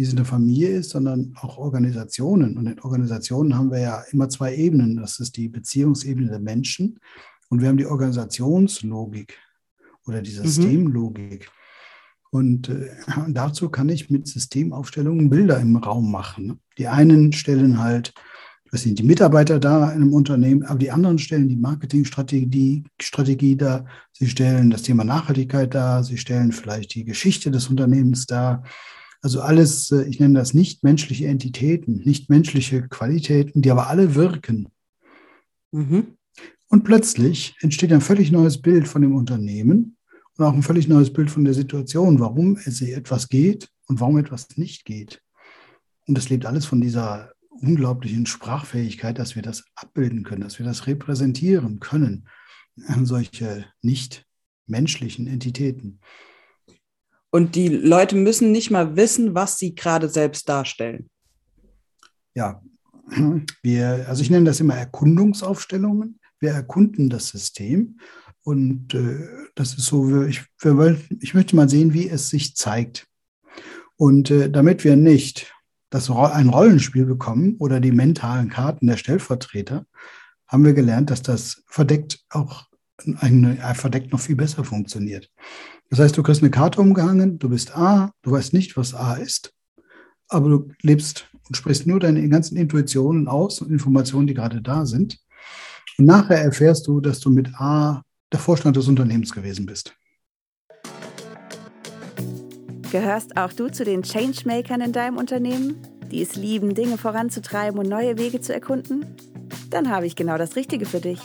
wie 0.00 0.04
es 0.04 0.10
in 0.12 0.16
der 0.16 0.24
Familie 0.24 0.70
ist, 0.70 0.88
sondern 0.88 1.34
auch 1.42 1.58
Organisationen. 1.58 2.56
Und 2.56 2.66
in 2.66 2.80
Organisationen 2.80 3.54
haben 3.54 3.70
wir 3.70 3.80
ja 3.80 4.02
immer 4.12 4.30
zwei 4.30 4.56
Ebenen. 4.56 4.96
Das 4.96 5.20
ist 5.20 5.36
die 5.36 5.46
Beziehungsebene 5.46 6.30
der 6.30 6.40
Menschen 6.40 6.98
und 7.50 7.60
wir 7.60 7.68
haben 7.68 7.76
die 7.76 7.84
Organisationslogik 7.84 9.36
oder 10.06 10.22
die 10.22 10.30
mhm. 10.30 10.42
Systemlogik. 10.42 11.40
Mhm. 11.40 12.28
Und 12.30 12.68
äh, 12.70 12.88
dazu 13.28 13.68
kann 13.68 13.90
ich 13.90 14.08
mit 14.08 14.26
Systemaufstellungen 14.26 15.28
Bilder 15.28 15.60
im 15.60 15.76
Raum 15.76 16.10
machen. 16.10 16.60
Die 16.78 16.88
einen 16.88 17.34
stellen 17.34 17.78
halt, 17.78 18.14
das 18.70 18.80
sind 18.80 18.98
die 18.98 19.02
Mitarbeiter 19.02 19.60
da 19.60 19.90
in 19.90 20.00
einem 20.00 20.14
Unternehmen, 20.14 20.62
aber 20.62 20.78
die 20.78 20.92
anderen 20.92 21.18
stellen 21.18 21.50
die 21.50 21.56
Marketingstrategie 21.56 22.84
Strategie 22.98 23.54
da, 23.54 23.84
sie 24.12 24.30
stellen 24.30 24.70
das 24.70 24.80
Thema 24.80 25.04
Nachhaltigkeit 25.04 25.74
da, 25.74 26.02
sie 26.02 26.16
stellen 26.16 26.52
vielleicht 26.52 26.94
die 26.94 27.04
Geschichte 27.04 27.50
des 27.50 27.68
Unternehmens 27.68 28.24
da. 28.24 28.62
Also 29.22 29.40
alles, 29.40 29.90
äh, 29.90 30.04
ich 30.04 30.20
nenne 30.20 30.38
das 30.38 30.54
nicht 30.54 30.82
menschliche 30.82 31.26
Entitäten, 31.26 32.02
nicht 32.04 32.30
menschliche 32.30 32.88
Qualitäten, 32.88 33.62
die 33.62 33.70
aber 33.70 33.88
alle 33.88 34.14
wirken. 34.14 34.68
Mhm. 35.72 36.16
Und 36.68 36.84
plötzlich 36.84 37.56
entsteht 37.60 37.92
ein 37.92 38.00
völlig 38.00 38.30
neues 38.30 38.62
Bild 38.62 38.86
von 38.86 39.02
dem 39.02 39.14
Unternehmen 39.14 39.96
und 40.36 40.44
auch 40.44 40.54
ein 40.54 40.62
völlig 40.62 40.88
neues 40.88 41.12
Bild 41.12 41.30
von 41.30 41.44
der 41.44 41.54
Situation, 41.54 42.20
warum 42.20 42.56
es 42.56 42.80
etwas 42.80 43.28
geht 43.28 43.68
und 43.86 44.00
warum 44.00 44.18
etwas 44.18 44.56
nicht 44.56 44.84
geht. 44.84 45.20
Und 46.06 46.16
das 46.16 46.28
lebt 46.28 46.46
alles 46.46 46.66
von 46.66 46.80
dieser 46.80 47.32
unglaublichen 47.50 48.24
Sprachfähigkeit, 48.26 49.18
dass 49.18 49.34
wir 49.34 49.42
das 49.42 49.64
abbilden 49.74 50.22
können, 50.22 50.40
dass 50.40 50.58
wir 50.58 50.66
das 50.66 50.86
repräsentieren 50.86 51.80
können 51.80 52.28
an 52.86 53.04
solche 53.04 53.66
nicht 53.82 54.24
menschlichen 54.66 55.26
Entitäten. 55.26 56.00
Und 57.30 57.54
die 57.54 57.68
Leute 57.68 58.16
müssen 58.16 58.52
nicht 58.52 58.70
mal 58.70 58.96
wissen, 58.96 59.34
was 59.34 59.58
sie 59.58 59.74
gerade 59.74 60.08
selbst 60.08 60.48
darstellen. 60.48 61.08
Ja, 62.34 62.62
wir, 63.62 64.06
also 64.08 64.22
ich 64.22 64.30
nenne 64.30 64.46
das 64.46 64.60
immer 64.60 64.74
Erkundungsaufstellungen. 64.74 66.18
Wir 66.40 66.50
erkunden 66.50 67.10
das 67.10 67.28
System 67.28 68.00
und 68.42 68.94
äh, 68.94 69.28
das 69.54 69.74
ist 69.74 69.86
so, 69.86 70.24
ich, 70.24 70.44
wir, 70.60 70.98
ich 71.20 71.34
möchte 71.34 71.54
mal 71.54 71.68
sehen, 71.68 71.92
wie 71.92 72.08
es 72.08 72.30
sich 72.30 72.56
zeigt. 72.56 73.06
Und 73.96 74.30
äh, 74.30 74.50
damit 74.50 74.84
wir 74.84 74.96
nicht 74.96 75.52
das, 75.90 76.10
ein 76.10 76.48
Rollenspiel 76.48 77.04
bekommen 77.04 77.56
oder 77.58 77.80
die 77.80 77.92
mentalen 77.92 78.48
Karten 78.48 78.86
der 78.86 78.96
Stellvertreter, 78.96 79.86
haben 80.48 80.64
wir 80.64 80.72
gelernt, 80.72 81.10
dass 81.10 81.22
das 81.22 81.62
verdeckt 81.66 82.24
auch 82.30 82.66
ein, 83.18 83.58
verdeckt 83.74 84.12
noch 84.12 84.20
viel 84.20 84.36
besser 84.36 84.64
funktioniert. 84.64 85.30
Das 85.90 85.98
heißt, 85.98 86.16
du 86.16 86.22
kriegst 86.22 86.40
eine 86.40 86.52
Karte 86.52 86.80
umgehangen, 86.80 87.40
du 87.40 87.48
bist 87.48 87.76
A, 87.76 88.12
du 88.22 88.30
weißt 88.30 88.52
nicht, 88.52 88.76
was 88.76 88.94
A 88.94 89.14
ist, 89.14 89.52
aber 90.28 90.48
du 90.48 90.68
lebst 90.82 91.26
und 91.48 91.56
sprichst 91.56 91.84
nur 91.86 91.98
deine 91.98 92.26
ganzen 92.28 92.56
Intuitionen 92.56 93.26
aus 93.26 93.60
und 93.60 93.70
Informationen, 93.70 94.28
die 94.28 94.34
gerade 94.34 94.62
da 94.62 94.86
sind. 94.86 95.18
Und 95.98 96.06
nachher 96.06 96.40
erfährst 96.40 96.86
du, 96.86 97.00
dass 97.00 97.18
du 97.18 97.30
mit 97.30 97.52
A 97.56 98.02
der 98.32 98.38
Vorstand 98.38 98.76
des 98.76 98.86
Unternehmens 98.86 99.32
gewesen 99.32 99.66
bist. 99.66 99.92
Gehörst 102.92 103.36
auch 103.36 103.52
du 103.52 103.68
zu 103.68 103.84
den 103.84 104.02
Changemakern 104.02 104.80
in 104.80 104.92
deinem 104.92 105.16
Unternehmen, 105.16 105.76
die 106.12 106.22
es 106.22 106.36
lieben, 106.36 106.74
Dinge 106.74 106.98
voranzutreiben 106.98 107.78
und 107.80 107.88
neue 107.88 108.16
Wege 108.16 108.40
zu 108.40 108.54
erkunden? 108.54 109.04
Dann 109.70 109.90
habe 109.90 110.06
ich 110.06 110.14
genau 110.14 110.38
das 110.38 110.54
Richtige 110.54 110.86
für 110.86 111.00
dich. 111.00 111.20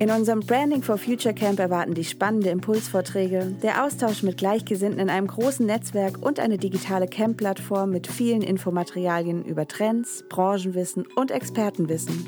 In 0.00 0.10
unserem 0.10 0.40
Branding 0.40 0.82
for 0.82 0.96
Future 0.96 1.34
Camp 1.34 1.58
erwarten 1.58 1.92
dich 1.92 2.08
spannende 2.08 2.48
Impulsvorträge, 2.48 3.54
der 3.62 3.84
Austausch 3.84 4.22
mit 4.22 4.38
Gleichgesinnten 4.38 4.98
in 4.98 5.10
einem 5.10 5.26
großen 5.26 5.66
Netzwerk 5.66 6.16
und 6.22 6.40
eine 6.40 6.56
digitale 6.56 7.06
Camp-Plattform 7.06 7.90
mit 7.90 8.06
vielen 8.06 8.40
Infomaterialien 8.40 9.44
über 9.44 9.68
Trends, 9.68 10.24
Branchenwissen 10.30 11.06
und 11.16 11.30
Expertenwissen. 11.30 12.26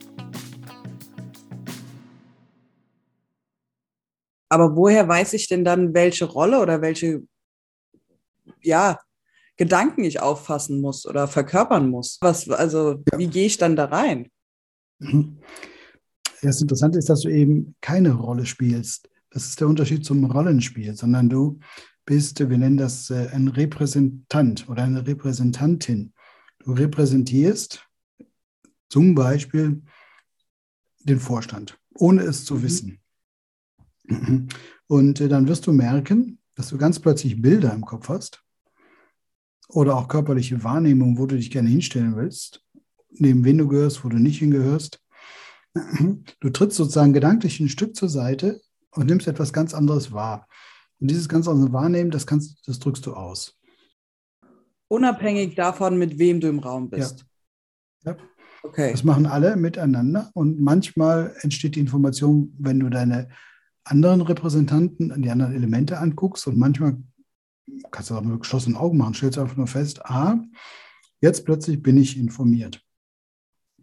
Aber 4.49 4.75
woher 4.75 5.07
weiß 5.07 5.35
ich 5.35 5.47
denn 5.47 5.65
dann, 5.65 5.95
welche 5.95 6.25
Rolle 6.25 6.59
oder 6.59 6.83
welche 6.83 7.23
ja, 8.61 8.99
Gedanken 9.57 10.05
ich 10.05 10.21
auffassen 10.21 10.81
muss 10.81 11.07
oder 11.07 11.29
verkörpern 11.29 11.89
muss? 11.89 12.19
Was, 12.21 12.49
also, 12.51 13.03
ja. 13.11 13.19
wie 13.19 13.29
gehe 13.29 13.47
ich 13.47 13.57
dann 13.57 13.77
da 13.77 13.87
rein? 13.87 14.31
Mhm. 14.99 15.39
Das 16.43 16.61
Interessante 16.61 16.99
ist, 16.99 17.09
dass 17.09 17.23
du 17.23 17.29
eben 17.29 17.75
keine 17.81 18.13
Rolle 18.13 18.45
spielst. 18.45 19.09
Das 19.31 19.47
ist 19.47 19.61
der 19.61 19.69
Unterschied 19.69 20.05
zum 20.05 20.25
Rollenspiel, 20.25 20.95
sondern 20.95 21.29
du 21.29 21.59
bist, 22.05 22.39
wir 22.39 22.59
nennen 22.59 22.77
das 22.77 23.11
äh, 23.11 23.29
ein 23.33 23.49
Repräsentant 23.49 24.69
oder 24.69 24.85
eine 24.85 25.07
Repräsentantin. 25.07 26.13
Du 26.61 26.73
repräsentierst 26.73 27.85
zum 28.89 29.15
Beispiel 29.15 29.83
den 31.01 31.19
Vorstand, 31.19 31.79
ohne 31.95 32.23
es 32.23 32.45
zu 32.45 32.57
mhm. 32.57 32.63
wissen. 32.63 33.01
Und 34.87 35.21
äh, 35.21 35.29
dann 35.29 35.49
wirst 35.49 35.67
du 35.67 35.73
merken, 35.73 36.39
dass 36.55 36.69
du 36.69 36.79
ganz 36.79 37.01
plötzlich 37.01 37.41
Bilder 37.41 37.73
im 37.73 37.85
Kopf 37.85 38.09
hast 38.09 38.46
oder 39.69 39.97
auch 39.97 40.09
körperliche 40.09 40.63
Wahrnehmung, 40.63 41.19
wo 41.19 41.27
du 41.27 41.37
dich 41.37 41.51
gerne 41.51 41.69
hinstellen 41.69 42.17
willst, 42.17 42.63
neben 43.11 43.45
wen 43.45 43.59
du 43.59 43.69
gehörst, 43.69 44.05
wo 44.05 44.09
du 44.09 44.19
nicht 44.19 44.39
hingehörst. 44.39 45.03
Du 46.41 46.51
trittst 46.51 46.77
sozusagen 46.77 47.13
gedanklich 47.13 47.61
ein 47.61 47.69
Stück 47.69 47.95
zur 47.97 48.09
Seite 48.09 48.61
und 48.93 49.07
nimmst 49.07 49.27
etwas 49.27 49.53
ganz 49.53 49.75
anderes 49.75 50.13
wahr. 50.13 50.49
Und 51.01 51.11
dieses 51.11 51.29
ganz 51.29 51.49
andere 51.49 51.73
Wahrnehmen, 51.73 52.11
das, 52.11 52.27
kannst, 52.27 52.67
das 52.67 52.79
drückst 52.79 53.05
du 53.05 53.15
aus. 53.15 53.59
Unabhängig 54.89 55.55
davon, 55.55 55.99
mit 55.99 56.19
wem 56.19 56.41
du 56.41 56.49
im 56.49 56.61
Raum 56.61 56.89
bist. 56.89 57.27
Ja. 58.05 58.13
ja. 58.13 58.19
Okay. 58.63 58.93
Das 58.93 59.05
machen 59.05 59.27
alle 59.27 59.57
miteinander. 59.57 60.31
Und 60.35 60.61
manchmal 60.61 61.35
entsteht 61.43 61.77
die 61.77 61.81
Information, 61.81 62.55
wenn 62.59 62.81
du 62.81 62.89
deine 62.89 63.29
anderen 63.85 64.23
Repräsentanten, 64.23 65.23
die 65.23 65.31
anderen 65.31 65.55
Elemente 65.55 65.99
anguckst. 65.99 66.47
Und 66.47 66.57
manchmal 66.57 66.97
kannst 67.91 68.11
du 68.11 68.15
auch 68.15 68.23
mit 68.23 68.41
geschlossenen 68.41 68.77
Augen 68.77 68.99
machen, 68.99 69.15
stellst 69.15 69.37
du 69.37 69.43
einfach 69.43 69.57
nur 69.57 69.67
fest, 69.67 70.05
ah, 70.05 70.39
jetzt 71.21 71.45
plötzlich 71.45 71.83
bin 71.83 71.97
ich 71.97 72.17
informiert. 72.17 72.83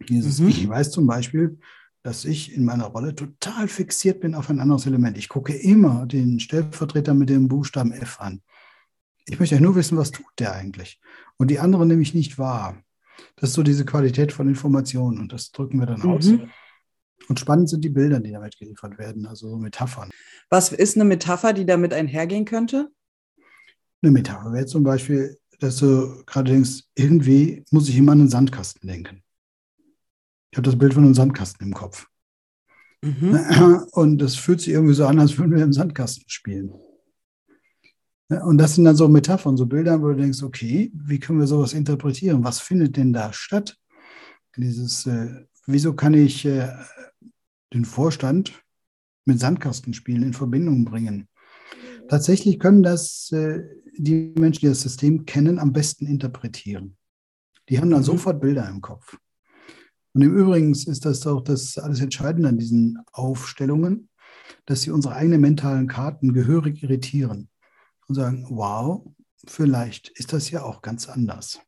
Dieses, 0.08 0.40
mhm. 0.40 0.48
Ich 0.48 0.68
weiß 0.68 0.90
zum 0.90 1.06
Beispiel, 1.06 1.58
dass 2.02 2.24
ich 2.24 2.54
in 2.54 2.64
meiner 2.64 2.86
Rolle 2.86 3.14
total 3.14 3.68
fixiert 3.68 4.20
bin 4.20 4.34
auf 4.34 4.50
ein 4.50 4.60
anderes 4.60 4.86
Element. 4.86 5.16
Ich 5.16 5.28
gucke 5.28 5.54
immer 5.54 6.06
den 6.06 6.38
Stellvertreter 6.38 7.14
mit 7.14 7.30
dem 7.30 7.48
Buchstaben 7.48 7.92
F 7.92 8.20
an. 8.20 8.42
Ich 9.26 9.40
möchte 9.40 9.54
ja 9.54 9.60
nur 9.60 9.74
wissen, 9.74 9.96
was 9.96 10.10
tut 10.10 10.26
der 10.38 10.54
eigentlich. 10.54 11.00
Und 11.38 11.50
die 11.50 11.60
anderen 11.60 11.88
nehme 11.88 12.02
ich 12.02 12.12
nicht 12.12 12.38
wahr. 12.38 12.76
Das 13.36 13.50
ist 13.50 13.54
so 13.54 13.62
diese 13.62 13.86
Qualität 13.86 14.32
von 14.32 14.48
Informationen 14.48 15.18
und 15.18 15.32
das 15.32 15.50
drücken 15.50 15.78
wir 15.78 15.86
dann 15.86 16.00
mhm. 16.00 16.10
aus. 16.10 16.30
Und 17.28 17.40
spannend 17.40 17.70
sind 17.70 17.82
die 17.82 17.90
Bilder, 17.90 18.20
die 18.20 18.32
damit 18.32 18.58
geliefert 18.58 18.98
werden, 18.98 19.26
also 19.26 19.48
so 19.48 19.56
Metaphern. 19.56 20.10
Was 20.50 20.72
ist 20.72 20.96
eine 20.96 21.04
Metapher, 21.04 21.54
die 21.54 21.64
damit 21.64 21.94
einhergehen 21.94 22.44
könnte? 22.44 22.90
Eine 24.04 24.12
Metapher 24.12 24.52
wäre 24.52 24.66
zum 24.66 24.82
Beispiel, 24.82 25.38
dass 25.60 25.78
du 25.78 26.22
gerade 26.26 26.52
denkst, 26.52 26.82
irgendwie 26.94 27.64
muss 27.70 27.88
ich 27.88 27.96
immer 27.96 28.12
an 28.12 28.20
einen 28.20 28.28
Sandkasten 28.28 28.86
denken. 28.86 29.22
Ich 30.50 30.58
habe 30.58 30.66
das 30.66 30.78
Bild 30.78 30.92
von 30.92 31.04
einem 31.04 31.14
Sandkasten 31.14 31.66
im 31.66 31.72
Kopf. 31.72 32.06
Mhm. 33.00 33.86
Und 33.92 34.18
das 34.18 34.36
fühlt 34.36 34.60
sich 34.60 34.74
irgendwie 34.74 34.92
so 34.92 35.06
an, 35.06 35.18
als 35.18 35.38
würden 35.38 35.56
wir 35.56 35.64
im 35.64 35.72
Sandkasten 35.72 36.24
spielen. 36.26 36.70
Und 38.28 38.58
das 38.58 38.74
sind 38.74 38.84
dann 38.84 38.94
so 38.94 39.08
Metaphern, 39.08 39.56
so 39.56 39.64
Bilder, 39.64 40.02
wo 40.02 40.08
du 40.08 40.16
denkst, 40.16 40.42
okay, 40.42 40.92
wie 40.94 41.18
können 41.18 41.38
wir 41.38 41.46
sowas 41.46 41.72
interpretieren? 41.72 42.44
Was 42.44 42.60
findet 42.60 42.98
denn 42.98 43.14
da 43.14 43.32
statt? 43.32 43.78
Dieses, 44.54 45.06
äh, 45.06 45.46
wieso 45.64 45.94
kann 45.94 46.12
ich 46.12 46.44
äh, 46.44 46.70
den 47.72 47.86
Vorstand 47.86 48.62
mit 49.24 49.40
Sandkastenspielen 49.40 50.24
in 50.24 50.34
Verbindung 50.34 50.84
bringen? 50.84 51.26
Tatsächlich 52.08 52.58
können 52.58 52.82
das 52.82 53.32
äh, 53.32 53.62
die 53.96 54.32
Menschen, 54.36 54.60
die 54.60 54.68
das 54.68 54.82
System 54.82 55.24
kennen, 55.26 55.58
am 55.58 55.72
besten 55.72 56.06
interpretieren. 56.06 56.96
Die 57.68 57.78
haben 57.78 57.90
dann 57.90 58.00
mhm. 58.00 58.04
sofort 58.04 58.40
Bilder 58.40 58.68
im 58.68 58.80
Kopf. 58.80 59.16
Und 60.12 60.22
im 60.22 60.36
Übrigen 60.36 60.72
ist 60.72 61.04
das 61.04 61.26
auch 61.26 61.40
das 61.40 61.76
alles 61.78 62.00
Entscheidende 62.00 62.48
an 62.48 62.58
diesen 62.58 62.98
Aufstellungen, 63.12 64.08
dass 64.66 64.82
sie 64.82 64.90
unsere 64.90 65.14
eigenen 65.14 65.40
mentalen 65.40 65.88
Karten 65.88 66.32
gehörig 66.32 66.82
irritieren 66.82 67.48
und 68.06 68.14
sagen, 68.14 68.46
wow, 68.50 69.04
vielleicht 69.46 70.10
ist 70.10 70.32
das 70.32 70.50
ja 70.50 70.62
auch 70.62 70.82
ganz 70.82 71.08
anders. 71.08 71.60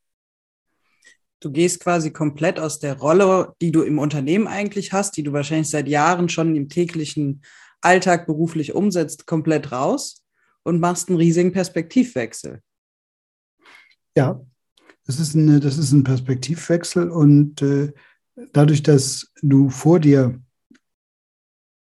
Du 1.40 1.50
gehst 1.50 1.80
quasi 1.80 2.12
komplett 2.12 2.58
aus 2.58 2.78
der 2.78 2.98
Rolle, 2.98 3.54
die 3.60 3.72
du 3.72 3.82
im 3.82 3.98
Unternehmen 3.98 4.46
eigentlich 4.46 4.92
hast, 4.92 5.16
die 5.16 5.22
du 5.22 5.32
wahrscheinlich 5.32 5.68
seit 5.68 5.88
Jahren 5.88 6.28
schon 6.28 6.54
im 6.56 6.68
täglichen 6.68 7.42
Alltag 7.80 8.26
beruflich 8.26 8.74
umsetzt, 8.74 9.26
komplett 9.26 9.72
raus 9.72 10.25
und 10.66 10.80
machst 10.80 11.08
einen 11.08 11.18
riesigen 11.18 11.52
Perspektivwechsel. 11.52 12.60
Ja, 14.16 14.40
das 15.04 15.20
ist, 15.20 15.36
eine, 15.36 15.60
das 15.60 15.78
ist 15.78 15.92
ein 15.92 16.04
Perspektivwechsel 16.04 17.10
und 17.10 17.62
äh, 17.62 17.92
dadurch, 18.52 18.82
dass 18.82 19.32
du 19.42 19.70
vor 19.70 20.00
dir 20.00 20.40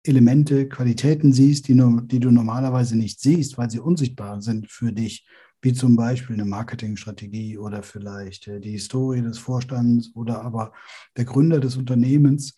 Elemente, 0.05 0.69
Qualitäten 0.69 1.33
siehst, 1.33 1.69
die, 1.69 1.75
nur, 1.75 2.03
die 2.03 2.21
du 2.21 2.31
normalerweise 2.31 2.97
nicht 2.97 3.21
siehst, 3.21 3.59
weil 3.59 3.69
sie 3.69 3.81
unsichtbar 3.81 4.41
sind 4.41 4.71
für 4.71 4.93
dich, 4.93 5.27
wie 5.61 5.73
zum 5.73 5.97
Beispiel 5.97 6.35
eine 6.35 6.45
Marketingstrategie 6.45 7.59
oder 7.59 7.83
vielleicht 7.83 8.47
äh, 8.47 8.61
die 8.61 8.71
Historie 8.71 9.23
des 9.23 9.39
Vorstands 9.39 10.13
oder 10.15 10.43
aber 10.43 10.73
der 11.17 11.25
Gründer 11.25 11.59
des 11.61 11.77
Unternehmens, 11.77 12.55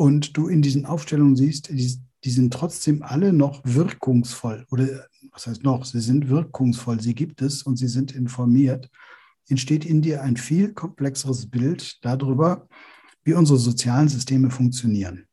und 0.00 0.34
du 0.38 0.48
in 0.48 0.62
diesen 0.62 0.86
Aufstellungen 0.86 1.36
siehst, 1.36 1.68
die, 2.24 2.30
sind 2.30 2.52
trotzdem 2.52 3.02
alle 3.02 3.32
noch 3.32 3.60
wirkungsvoll 3.64 4.66
oder 4.70 5.06
was 5.32 5.46
heißt 5.46 5.62
noch, 5.62 5.84
sie 5.84 6.00
sind 6.00 6.28
wirkungsvoll, 6.28 7.00
sie 7.00 7.14
gibt 7.14 7.42
es 7.42 7.62
und 7.62 7.76
sie 7.76 7.88
sind 7.88 8.14
informiert, 8.14 8.90
entsteht 9.48 9.84
in 9.84 10.02
dir 10.02 10.22
ein 10.22 10.36
viel 10.36 10.72
komplexeres 10.72 11.50
Bild 11.50 12.04
darüber, 12.04 12.68
wie 13.24 13.34
unsere 13.34 13.58
sozialen 13.58 14.08
Systeme 14.08 14.50
funktionieren. 14.50 15.26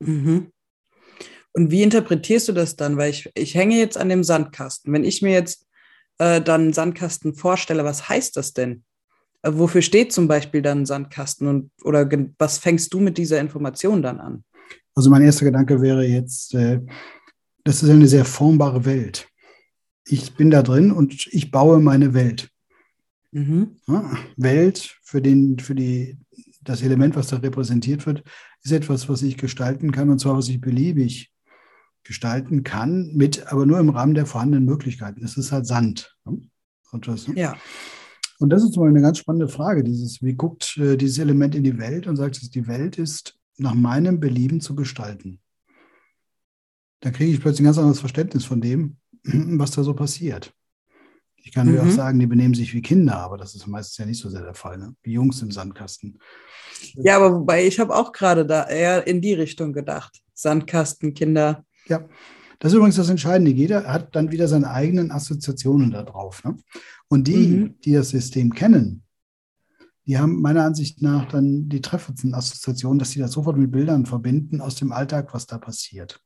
Mhm. 0.00 0.52
Und 1.54 1.70
wie 1.70 1.82
interpretierst 1.82 2.48
du 2.48 2.52
das 2.52 2.76
dann? 2.76 2.96
Weil 2.96 3.10
ich, 3.10 3.30
ich 3.34 3.54
hänge 3.54 3.76
jetzt 3.78 3.98
an 3.98 4.08
dem 4.08 4.24
Sandkasten. 4.24 4.92
Wenn 4.92 5.04
ich 5.04 5.20
mir 5.20 5.32
jetzt 5.32 5.66
äh, 6.18 6.40
dann 6.40 6.62
einen 6.62 6.72
Sandkasten 6.72 7.34
vorstelle, 7.34 7.84
was 7.84 8.08
heißt 8.08 8.36
das 8.36 8.52
denn? 8.52 8.84
Äh, 9.42 9.52
wofür 9.54 9.82
steht 9.82 10.12
zum 10.12 10.28
Beispiel 10.28 10.62
dann 10.62 10.82
ein 10.82 10.86
Sandkasten 10.86 11.46
und 11.48 11.70
oder 11.82 12.08
was 12.38 12.58
fängst 12.58 12.92
du 12.94 13.00
mit 13.00 13.18
dieser 13.18 13.40
Information 13.40 14.02
dann 14.02 14.20
an? 14.20 14.44
Also 14.94 15.10
mein 15.10 15.22
erster 15.22 15.44
Gedanke 15.44 15.80
wäre 15.80 16.04
jetzt, 16.04 16.54
äh, 16.54 16.80
das 17.64 17.82
ist 17.82 17.90
eine 17.90 18.08
sehr 18.08 18.24
formbare 18.24 18.84
Welt. 18.84 19.28
Ich 20.04 20.34
bin 20.34 20.50
da 20.50 20.62
drin 20.62 20.90
und 20.90 21.26
ich 21.30 21.50
baue 21.50 21.80
meine 21.80 22.12
Welt. 22.14 22.50
Mhm. 23.30 23.76
Ja, 23.86 24.16
Welt 24.36 24.96
für, 25.02 25.22
den, 25.22 25.58
für 25.58 25.74
die, 25.74 26.18
das 26.62 26.82
Element, 26.82 27.16
was 27.16 27.28
da 27.28 27.36
repräsentiert 27.36 28.04
wird, 28.06 28.22
ist 28.62 28.72
etwas, 28.72 29.08
was 29.08 29.22
ich 29.22 29.38
gestalten 29.38 29.92
kann 29.92 30.10
und 30.10 30.18
zwar, 30.18 30.36
was 30.36 30.48
ich 30.48 30.60
beliebig 30.60 31.32
gestalten 32.04 32.64
kann, 32.64 33.12
mit, 33.14 33.46
aber 33.52 33.64
nur 33.64 33.78
im 33.78 33.90
Rahmen 33.90 34.14
der 34.14 34.26
vorhandenen 34.26 34.64
Möglichkeiten. 34.64 35.24
Es 35.24 35.36
ist 35.36 35.52
halt 35.52 35.66
Sand. 35.66 36.16
Ne? 36.24 36.42
Und 36.90 37.06
das, 37.06 37.28
ne? 37.28 37.38
Ja. 37.38 37.56
Und 38.38 38.50
das 38.50 38.64
ist 38.64 38.76
mal 38.76 38.88
eine 38.88 39.00
ganz 39.00 39.18
spannende 39.18 39.48
Frage. 39.48 39.84
Dieses, 39.84 40.20
wie 40.20 40.34
guckt 40.34 40.76
äh, 40.76 40.96
dieses 40.96 41.18
Element 41.18 41.54
in 41.54 41.62
die 41.62 41.78
Welt 41.78 42.08
und 42.08 42.16
sagt, 42.16 42.42
dass 42.42 42.50
die 42.50 42.66
Welt 42.66 42.98
ist 42.98 43.38
nach 43.62 43.74
meinem 43.74 44.20
Belieben 44.20 44.60
zu 44.60 44.74
gestalten. 44.74 45.40
Da 47.00 47.10
kriege 47.10 47.32
ich 47.32 47.40
plötzlich 47.40 47.62
ein 47.62 47.64
ganz 47.66 47.78
anderes 47.78 48.00
Verständnis 48.00 48.44
von 48.44 48.60
dem, 48.60 48.96
was 49.24 49.72
da 49.72 49.82
so 49.82 49.94
passiert. 49.94 50.52
Ich 51.36 51.52
kann 51.52 51.70
mhm. 51.70 51.80
auch 51.80 51.90
sagen, 51.90 52.20
die 52.20 52.26
benehmen 52.26 52.54
sich 52.54 52.72
wie 52.72 52.82
Kinder, 52.82 53.16
aber 53.16 53.36
das 53.36 53.54
ist 53.54 53.66
meistens 53.66 53.98
ja 53.98 54.06
nicht 54.06 54.20
so 54.20 54.30
sehr 54.30 54.42
der 54.42 54.54
Fall, 54.54 54.78
ne? 54.78 54.94
wie 55.02 55.12
Jungs 55.12 55.42
im 55.42 55.50
Sandkasten. 55.50 56.18
Ja, 56.94 57.16
aber 57.16 57.34
wobei 57.34 57.66
ich 57.66 57.80
habe 57.80 57.94
auch 57.94 58.12
gerade 58.12 58.46
da 58.46 58.68
eher 58.68 59.06
in 59.06 59.20
die 59.20 59.34
Richtung 59.34 59.72
gedacht. 59.72 60.22
Sandkasten, 60.34 61.14
Kinder. 61.14 61.64
Ja, 61.86 62.08
das 62.58 62.72
ist 62.72 62.76
übrigens 62.76 62.96
das 62.96 63.08
Entscheidende. 63.08 63.50
Jeder 63.50 63.84
hat 63.92 64.14
dann 64.14 64.30
wieder 64.30 64.46
seine 64.46 64.70
eigenen 64.70 65.10
Assoziationen 65.10 65.90
da 65.90 66.04
drauf. 66.04 66.44
Ne? 66.44 66.56
Und 67.08 67.26
die, 67.26 67.48
mhm. 67.48 67.80
die 67.80 67.92
das 67.92 68.10
System 68.10 68.54
kennen, 68.54 69.02
die 70.06 70.18
haben 70.18 70.40
meiner 70.40 70.64
Ansicht 70.64 71.00
nach 71.00 71.28
dann 71.28 71.68
die 71.68 71.80
treffendsten 71.80 72.34
Assoziationen, 72.34 72.98
dass 72.98 73.12
sie 73.12 73.20
das 73.20 73.32
sofort 73.32 73.56
mit 73.56 73.70
Bildern 73.70 74.06
verbinden 74.06 74.60
aus 74.60 74.74
dem 74.74 74.92
Alltag, 74.92 75.32
was 75.32 75.46
da 75.46 75.58
passiert. 75.58 76.20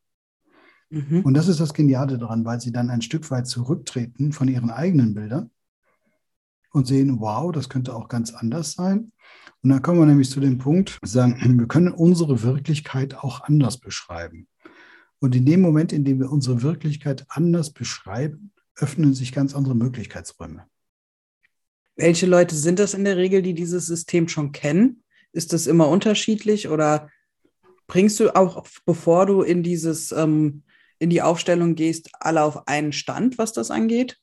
Mhm. 0.90 1.23
Und 1.23 1.35
das 1.35 1.49
ist 1.49 1.61
das 1.61 1.75
Geniale 1.75 2.18
daran, 2.18 2.45
weil 2.45 2.61
sie 2.61 2.73
dann 2.73 2.90
ein 2.90 3.02
Stück 3.02 3.30
weit 3.30 3.47
zurücktreten 3.47 4.33
von 4.33 4.49
ihren 4.49 4.71
eigenen 4.71 5.14
Bildern 5.14 5.50
und 6.73 6.87
sehen, 6.87 7.21
wow, 7.21 7.52
das 7.52 7.68
könnte 7.68 7.95
auch 7.95 8.09
ganz 8.09 8.33
anders 8.33 8.73
sein. 8.73 9.12
Und 9.62 9.71
dann 9.71 9.83
kommen 9.83 9.99
wir 9.99 10.06
nämlich 10.06 10.30
zu 10.30 10.40
dem 10.40 10.59
Punkt, 10.59 10.99
sagen, 11.02 11.37
wir 11.59 11.66
können 11.66 11.92
unsere 11.92 12.42
Wirklichkeit 12.42 13.16
auch 13.16 13.42
anders 13.42 13.78
beschreiben. 13.78 14.49
Und 15.18 15.35
in 15.35 15.47
dem 15.47 15.61
Moment, 15.61 15.92
in 15.92 16.04
dem 16.04 16.21
wir 16.21 16.30
unsere 16.30 16.62
Wirklichkeit 16.62 17.26
anders 17.28 17.73
beschreiben, 17.73 18.52
öffnen 18.76 19.14
sich 19.14 19.33
ganz 19.33 19.54
andere 19.54 19.75
Möglichkeitsräume. 19.75 20.66
Welche 21.97 22.26
Leute 22.26 22.55
sind 22.55 22.79
das 22.79 22.95
in 22.95 23.05
der 23.05 23.17
Regel, 23.17 23.43
die 23.43 23.55
dieses 23.55 23.87
System 23.87 24.29
schon 24.29 24.53
kennen? 24.53 25.03
Ist 25.33 25.53
das 25.53 25.67
immer 25.67 25.88
unterschiedlich 25.88 26.69
oder 26.69 27.11
bringst 27.87 28.21
du 28.21 28.35
auch, 28.35 28.67
bevor 28.85 29.26
du 29.26 29.43
in 29.43 29.62
dieses, 29.62 30.12
ähm, 30.12 30.62
in 30.99 31.11
die 31.11 31.23
Aufstellung 31.23 31.75
gehst, 31.75 32.11
alle 32.21 32.43
auf 32.43 32.69
einen 32.69 32.93
Stand, 32.93 33.38
was 33.38 33.53
das 33.53 33.71
angeht? 33.71 34.19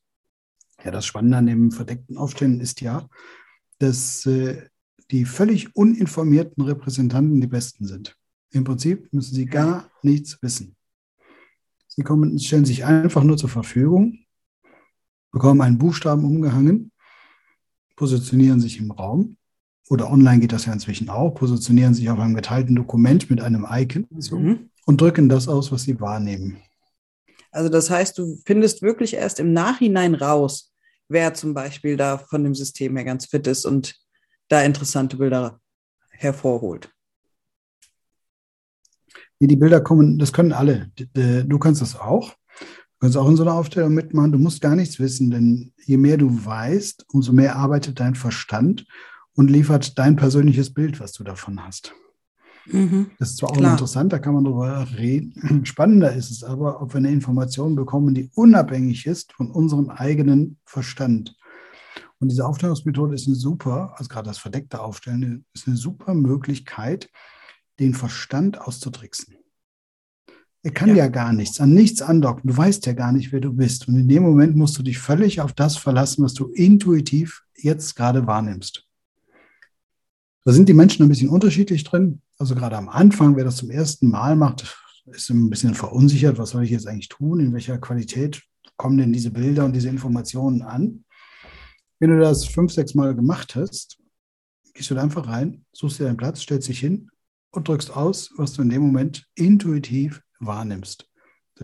Ja, 0.83 0.91
das 0.91 1.05
Spannende 1.05 1.37
an 1.37 1.47
dem 1.47 1.71
verdeckten 1.71 2.17
Aufstellen 2.17 2.59
ist 2.59 2.81
ja, 2.81 3.07
dass 3.79 4.25
äh, 4.25 4.67
die 5.11 5.25
völlig 5.25 5.75
uninformierten 5.75 6.63
Repräsentanten 6.63 7.41
die 7.41 7.47
besten 7.47 7.85
sind. 7.85 8.17
Im 8.51 8.63
Prinzip 8.63 9.11
müssen 9.11 9.33
sie 9.33 9.45
gar 9.45 9.89
nichts 10.03 10.37
wissen. 10.41 10.75
Sie 11.87 12.03
kommen, 12.03 12.37
stellen 12.39 12.65
sich 12.65 12.85
einfach 12.85 13.23
nur 13.23 13.37
zur 13.37 13.49
Verfügung, 13.49 14.19
bekommen 15.31 15.61
einen 15.61 15.77
Buchstaben 15.77 16.25
umgehangen, 16.25 16.91
positionieren 17.95 18.59
sich 18.59 18.79
im 18.79 18.91
Raum 18.91 19.37
oder 19.89 20.09
online 20.09 20.39
geht 20.39 20.51
das 20.51 20.65
ja 20.65 20.73
inzwischen 20.73 21.09
auch, 21.09 21.31
positionieren 21.31 21.93
sich 21.93 22.09
auf 22.09 22.19
einem 22.19 22.35
geteilten 22.35 22.75
Dokument 22.75 23.29
mit 23.29 23.41
einem 23.41 23.67
Icon 23.69 24.07
mhm. 24.09 24.69
und 24.85 25.01
drücken 25.01 25.29
das 25.29 25.47
aus, 25.47 25.71
was 25.71 25.83
sie 25.83 25.99
wahrnehmen. 25.99 26.57
Also 27.51 27.69
das 27.69 27.89
heißt, 27.89 28.17
du 28.17 28.37
findest 28.45 28.81
wirklich 28.81 29.13
erst 29.13 29.39
im 29.39 29.53
Nachhinein 29.53 30.15
raus, 30.15 30.73
wer 31.07 31.33
zum 31.33 31.53
Beispiel 31.53 31.97
da 31.97 32.17
von 32.17 32.43
dem 32.43 32.55
System 32.55 32.95
her 32.95 33.05
ganz 33.05 33.27
fit 33.27 33.45
ist 33.45 33.65
und 33.65 33.95
da 34.47 34.63
interessante 34.63 35.17
Bilder 35.17 35.59
hervorholt. 36.09 36.89
die 39.39 39.55
Bilder 39.55 39.81
kommen, 39.81 40.17
das 40.17 40.31
können 40.31 40.53
alle. 40.53 40.89
Du 40.95 41.59
kannst 41.59 41.81
das 41.81 41.99
auch. 41.99 42.33
Du 43.03 43.07
kannst 43.07 43.17
auch 43.17 43.27
in 43.27 43.35
so 43.35 43.43
einer 43.43 43.55
Aufstellung 43.55 43.93
mitmachen. 43.93 44.31
Du 44.31 44.37
musst 44.37 44.61
gar 44.61 44.77
nichts 44.77 44.97
wissen, 44.97 45.29
denn 45.29 45.73
je 45.85 45.97
mehr 45.97 46.15
du 46.15 46.45
weißt, 46.45 47.05
umso 47.09 47.33
mehr 47.33 47.57
arbeitet 47.57 47.99
dein 47.99 48.15
Verstand 48.15 48.85
und 49.33 49.51
liefert 49.51 49.99
dein 49.99 50.15
persönliches 50.15 50.73
Bild, 50.73 51.01
was 51.01 51.11
du 51.11 51.25
davon 51.25 51.61
hast. 51.65 51.93
Mhm, 52.65 53.11
das 53.19 53.31
ist 53.31 53.39
zwar 53.39 53.51
auch 53.51 53.57
interessant, 53.57 54.13
da 54.13 54.19
kann 54.19 54.35
man 54.35 54.45
darüber 54.45 54.87
reden. 54.97 55.65
Spannender 55.65 56.13
ist 56.13 56.31
es 56.31 56.45
aber, 56.45 56.81
ob 56.81 56.93
wir 56.93 56.99
eine 56.99 57.11
Information 57.11 57.75
bekommen, 57.75 58.13
die 58.13 58.31
unabhängig 58.35 59.05
ist 59.05 59.33
von 59.33 59.51
unserem 59.51 59.89
eigenen 59.89 60.57
Verstand. 60.63 61.35
Und 62.19 62.31
diese 62.31 62.47
Aufstellungsmethode 62.47 63.15
ist 63.15 63.27
eine 63.27 63.35
super, 63.35 63.95
also 63.97 64.07
gerade 64.07 64.29
das 64.29 64.37
verdeckte 64.37 64.79
Aufstellen, 64.79 65.43
ist 65.53 65.67
eine 65.67 65.75
super 65.75 66.13
Möglichkeit, 66.13 67.09
den 67.81 67.95
Verstand 67.95 68.61
auszutricksen. 68.61 69.35
Er 70.63 70.71
kann 70.71 70.89
ja. 70.89 70.95
ja. 70.95 71.07
gar 71.07 71.33
nichts, 71.33 71.59
an 71.59 71.73
nichts 71.73 72.01
andocken. 72.01 72.49
Du 72.49 72.55
weißt 72.55 72.85
ja 72.85 72.93
gar 72.93 73.11
nicht, 73.11 73.31
wer 73.31 73.41
du 73.41 73.53
bist. 73.53 73.87
Und 73.87 73.97
in 73.97 74.07
dem 74.07 74.23
Moment 74.23 74.55
musst 74.55 74.77
du 74.77 74.83
dich 74.83 74.97
völlig 74.97 75.41
auf 75.41 75.53
das 75.53 75.77
verlassen, 75.77 76.23
was 76.23 76.33
du 76.33 76.47
intuitiv 76.47 77.43
jetzt 77.55 77.95
gerade 77.95 78.25
wahrnimmst. 78.25 78.87
Da 80.45 80.51
sind 80.51 80.67
die 80.67 80.73
Menschen 80.73 81.03
ein 81.03 81.09
bisschen 81.09 81.29
unterschiedlich 81.29 81.83
drin. 81.83 82.21
Also 82.37 82.55
gerade 82.55 82.77
am 82.77 82.89
Anfang, 82.89 83.35
wer 83.35 83.43
das 83.43 83.57
zum 83.57 83.69
ersten 83.69 84.09
Mal 84.09 84.35
macht, 84.35 84.75
ist 85.05 85.29
ein 85.29 85.49
bisschen 85.49 85.73
verunsichert, 85.73 86.37
was 86.37 86.51
soll 86.51 86.63
ich 86.63 86.71
jetzt 86.71 86.87
eigentlich 86.87 87.09
tun, 87.09 87.39
in 87.39 87.53
welcher 87.53 87.77
Qualität 87.77 88.41
kommen 88.77 88.97
denn 88.97 89.13
diese 89.13 89.31
Bilder 89.31 89.65
und 89.65 89.73
diese 89.73 89.89
Informationen 89.89 90.61
an. 90.61 91.03
Wenn 91.99 92.09
du 92.09 92.19
das 92.19 92.45
fünf, 92.45 92.71
sechs 92.71 92.95
Mal 92.95 93.15
gemacht 93.15 93.55
hast, 93.55 93.97
gehst 94.73 94.89
du 94.89 94.95
da 94.95 95.03
einfach 95.03 95.27
rein, 95.27 95.65
suchst 95.71 95.99
dir 95.99 96.05
deinen 96.05 96.17
Platz, 96.17 96.41
stellst 96.41 96.67
dich 96.67 96.79
hin 96.79 97.09
und 97.51 97.67
drückst 97.67 97.95
aus, 97.95 98.31
was 98.37 98.53
du 98.53 98.61
in 98.61 98.69
dem 98.69 98.81
Moment 98.81 99.25
intuitiv 99.35 100.21
wahrnimmst. 100.45 101.09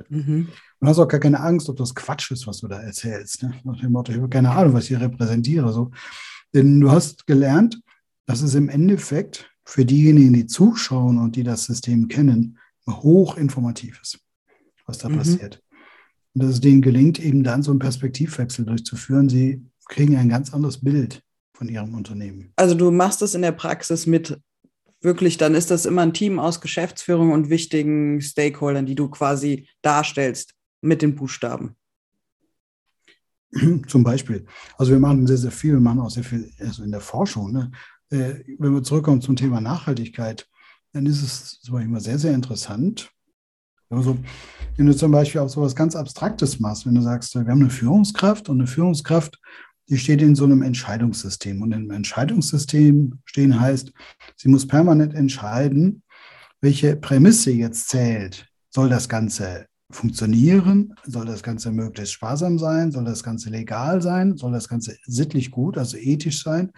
Mhm. 0.09 0.49
Und 0.79 0.87
hast 0.87 0.99
auch 0.99 1.07
gar 1.07 1.19
keine 1.19 1.39
Angst, 1.39 1.69
ob 1.69 1.77
das 1.77 1.95
Quatsch 1.95 2.31
ist, 2.31 2.47
was 2.47 2.59
du 2.59 2.67
da 2.67 2.79
erzählst. 2.79 3.43
Ne? 3.43 3.53
Nach 3.63 3.79
dem 3.79 3.91
Motto, 3.91 4.11
ich 4.11 4.17
habe 4.17 4.29
keine 4.29 4.51
Ahnung, 4.51 4.73
was 4.73 4.83
ich 4.83 4.89
hier 4.89 5.01
repräsentiere. 5.01 5.71
So. 5.73 5.91
Denn 6.53 6.79
du 6.79 6.91
hast 6.91 7.27
gelernt, 7.27 7.81
dass 8.25 8.41
es 8.41 8.55
im 8.55 8.69
Endeffekt 8.69 9.51
für 9.65 9.85
diejenigen, 9.85 10.33
die 10.33 10.47
zuschauen 10.47 11.17
und 11.17 11.35
die 11.35 11.43
das 11.43 11.65
System 11.65 12.07
kennen, 12.07 12.57
hochinformativ 12.87 13.99
ist, 14.01 14.19
was 14.85 14.97
da 14.97 15.09
mhm. 15.09 15.17
passiert. 15.17 15.61
Und 16.33 16.43
dass 16.43 16.51
es 16.51 16.61
denen 16.61 16.81
gelingt, 16.81 17.19
eben 17.19 17.43
dann 17.43 17.63
so 17.63 17.71
einen 17.71 17.79
Perspektivwechsel 17.79 18.65
durchzuführen. 18.65 19.29
Sie 19.29 19.65
kriegen 19.87 20.15
ein 20.15 20.29
ganz 20.29 20.53
anderes 20.53 20.81
Bild 20.81 21.23
von 21.53 21.67
ihrem 21.67 21.93
Unternehmen. 21.95 22.53
Also 22.55 22.75
du 22.75 22.91
machst 22.91 23.21
das 23.21 23.35
in 23.35 23.41
der 23.41 23.51
Praxis 23.51 24.05
mit 24.05 24.39
wirklich, 25.01 25.37
dann 25.37 25.55
ist 25.55 25.71
das 25.71 25.85
immer 25.85 26.01
ein 26.01 26.13
Team 26.13 26.39
aus 26.39 26.61
Geschäftsführung 26.61 27.31
und 27.31 27.49
wichtigen 27.49 28.21
Stakeholdern, 28.21 28.85
die 28.85 28.95
du 28.95 29.09
quasi 29.09 29.67
darstellst 29.81 30.53
mit 30.81 31.01
den 31.01 31.15
Buchstaben. 31.15 31.75
Zum 33.87 34.03
Beispiel. 34.03 34.45
Also 34.77 34.91
wir 34.91 34.99
machen 34.99 35.25
sehr, 35.27 35.37
sehr 35.37 35.51
viel, 35.51 35.73
wir 35.73 35.79
machen 35.79 36.01
auch 36.01 36.09
sehr 36.09 36.23
viel 36.23 36.51
also 36.59 36.83
in 36.83 36.91
der 36.91 37.01
Forschung. 37.01 37.51
Ne? 37.51 37.71
Äh, 38.09 38.43
wenn 38.57 38.73
wir 38.73 38.83
zurückkommen 38.83 39.21
zum 39.21 39.35
Thema 39.35 39.61
Nachhaltigkeit, 39.61 40.47
dann 40.93 41.05
ist 41.05 41.21
es 41.21 41.61
zum 41.61 41.73
Beispiel 41.73 41.89
immer 41.89 42.01
sehr, 42.01 42.19
sehr 42.19 42.33
interessant. 42.33 43.11
Also, 43.91 44.17
wenn 44.77 44.85
du 44.85 44.95
zum 44.95 45.11
Beispiel 45.11 45.41
auch 45.41 45.49
so 45.49 45.61
etwas 45.61 45.75
ganz 45.75 45.95
Abstraktes 45.95 46.59
machst, 46.59 46.85
wenn 46.85 46.93
du 46.93 47.01
sagst, 47.01 47.33
wir 47.33 47.41
haben 47.41 47.61
eine 47.61 47.71
Führungskraft 47.71 48.47
und 48.47 48.59
eine 48.59 48.67
Führungskraft 48.67 49.39
die 49.89 49.97
steht 49.97 50.21
in 50.21 50.35
so 50.35 50.45
einem 50.45 50.61
Entscheidungssystem. 50.61 51.61
Und 51.61 51.71
im 51.71 51.89
Entscheidungssystem 51.91 53.19
stehen 53.25 53.59
heißt, 53.59 53.91
sie 54.35 54.49
muss 54.49 54.67
permanent 54.67 55.13
entscheiden, 55.13 56.03
welche 56.61 56.95
Prämisse 56.95 57.51
jetzt 57.51 57.89
zählt. 57.89 58.47
Soll 58.69 58.89
das 58.89 59.09
Ganze 59.09 59.65
funktionieren? 59.91 60.93
Soll 61.03 61.25
das 61.25 61.41
Ganze 61.41 61.71
möglichst 61.71 62.13
sparsam 62.13 62.59
sein? 62.59 62.91
Soll 62.91 63.05
das 63.05 63.23
Ganze 63.23 63.49
legal 63.49 64.01
sein? 64.01 64.37
Soll 64.37 64.51
das 64.51 64.69
Ganze 64.69 64.97
sittlich 65.05 65.49
gut, 65.49 65.77
also 65.77 65.97
ethisch 65.97 66.43
sein? 66.43 66.71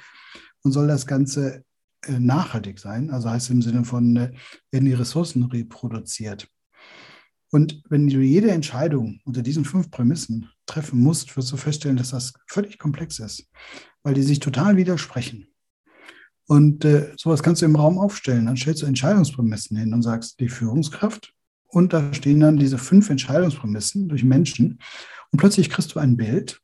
Und 0.63 0.71
soll 0.71 0.88
das 0.88 1.06
Ganze 1.06 1.63
äh, 2.06 2.19
nachhaltig 2.19 2.80
sein. 2.80 3.10
Also 3.10 3.30
heißt 3.30 3.50
im 3.50 3.62
Sinne 3.62 3.84
von, 3.84 4.15
äh, 4.15 4.32
werden 4.71 4.86
die 4.86 4.93
Ressourcen 4.93 5.43
reproduziert. 5.43 6.47
Und 7.52 7.84
wenn 7.90 8.08
du 8.08 8.20
jede 8.20 8.50
Entscheidung 8.50 9.20
unter 9.26 9.42
diesen 9.42 9.66
fünf 9.66 9.92
Prämissen 9.92 10.50
treffen 10.66 11.02
musst, 11.02 11.36
wirst 11.36 11.52
du 11.52 11.58
feststellen, 11.58 11.98
dass 11.98 12.12
das 12.12 12.34
völlig 12.48 12.80
komplex 12.80 13.20
ist, 13.20 13.46
weil 14.04 14.14
die 14.14 14.24
sich 14.24 14.40
total 14.40 14.78
widersprechen. 14.78 15.48
Und 16.48 16.86
äh, 16.86 17.14
sowas 17.18 17.44
kannst 17.44 17.62
du 17.62 17.66
im 17.66 17.76
Raum 17.76 18.00
aufstellen. 18.00 18.46
Dann 18.46 18.58
stellst 18.58 18.82
du 18.82 18.86
Entscheidungsprämissen 18.86 19.78
hin 19.78 19.94
und 19.94 20.02
sagst, 20.02 20.40
die 20.40 20.50
Führungskraft. 20.50 21.34
Und 21.68 21.94
da 21.94 22.14
stehen 22.14 22.40
dann 22.40 22.58
diese 22.58 22.78
fünf 22.78 23.10
Entscheidungsprämissen 23.10 24.08
durch 24.08 24.24
Menschen. 24.24 24.80
Und 25.32 25.40
plötzlich 25.40 25.70
kriegst 25.70 25.94
du 25.94 26.00
ein 26.00 26.18
Bild, 26.18 26.62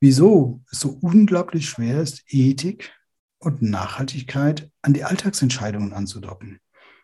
wieso 0.00 0.62
es 0.70 0.80
so 0.80 0.98
unglaublich 1.00 1.68
schwer 1.68 2.02
ist, 2.02 2.24
Ethik 2.28 2.92
und 3.38 3.62
Nachhaltigkeit 3.62 4.70
an 4.82 4.92
die 4.92 5.04
Alltagsentscheidungen 5.04 5.92
anzudocken. 5.92 6.60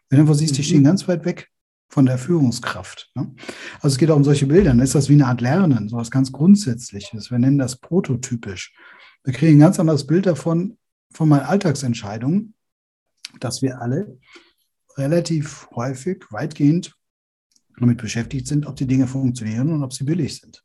Wenn 0.09 0.19
du 0.19 0.23
einfach 0.23 0.35
siehst, 0.35 0.59
die 0.59 0.65
stehen 0.65 0.81
mhm. 0.81 0.87
ganz 0.87 1.09
weit 1.09 1.25
weg 1.25 1.51
von 1.93 2.07
der 2.07 2.17
Führungskraft. 2.17 3.11
Ne? 3.15 3.35
Also 3.83 3.89
es 3.89 3.99
geht 3.99 4.11
auch 4.11 4.17
um 4.17 4.25
solche 4.25 4.47
Bilder. 4.47 4.71
Dann 4.71 4.81
ist 4.81 4.95
das 4.95 5.11
wie 5.11 5.13
eine 5.13 5.27
Art 5.27 5.43
Lernen, 5.43 5.91
so 5.91 5.97
etwas 5.97 6.11
ganz 6.11 6.33
Grundsätzliches. 6.33 7.31
Wir 7.31 7.39
nennen 7.39 7.59
das 7.59 7.77
prototypisch. 7.77 8.75
Wir 9.25 9.35
kriegen 9.35 9.59
ein 9.59 9.61
ganz 9.61 9.79
anderes 9.79 10.07
Bild 10.07 10.25
davon, 10.25 10.79
von 11.13 11.29
meinen 11.29 11.45
Alltagsentscheidungen, 11.45 12.55
dass 13.41 13.61
wir 13.61 13.83
alle 13.83 14.19
relativ 14.97 15.69
häufig, 15.77 16.25
weitgehend 16.31 16.95
damit 17.79 17.99
beschäftigt 18.01 18.47
sind, 18.47 18.67
ob 18.67 18.77
die 18.77 18.87
Dinge 18.87 19.07
funktionieren 19.07 19.71
und 19.71 19.85
ob 19.85 19.93
sie 19.93 20.05
billig 20.05 20.41
sind. 20.41 20.65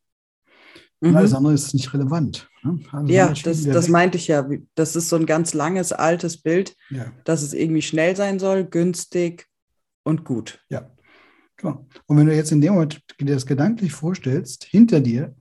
Mhm. 1.02 1.14
Alles 1.14 1.34
andere 1.34 1.54
ist 1.54 1.74
nicht 1.74 1.94
relevant. 1.94 2.50
Ne? 2.64 2.80
Also 2.94 3.14
ja, 3.14 3.34
das, 3.44 3.64
das 3.66 3.90
meinte 3.90 4.18
ich 4.18 4.28
ja. 4.28 4.48
Das 4.76 4.96
ist 4.96 5.10
so 5.10 5.18
ein 5.18 5.26
ganz 5.26 5.54
langes, 5.54 5.92
altes 5.92 6.42
Bild, 6.42 6.78
ja. 6.90 7.12
dass 7.26 7.42
es 7.42 7.52
irgendwie 7.54 7.82
schnell 7.82 8.16
sein 8.16 8.40
soll, 8.40 8.64
günstig 8.64 9.48
und 10.04 10.24
gut. 10.24 10.64
Ja, 10.70 10.90
genau. 11.58 11.88
Und 12.06 12.18
wenn 12.18 12.28
du 12.28 12.36
jetzt 12.36 12.52
in 12.52 12.62
dem 12.62 12.74
Moment 12.74 13.02
dir 13.20 13.34
das 13.34 13.46
gedanklich 13.46 13.92
vorstellst, 13.92 14.64
hinter 14.64 15.00
dir 15.00 15.36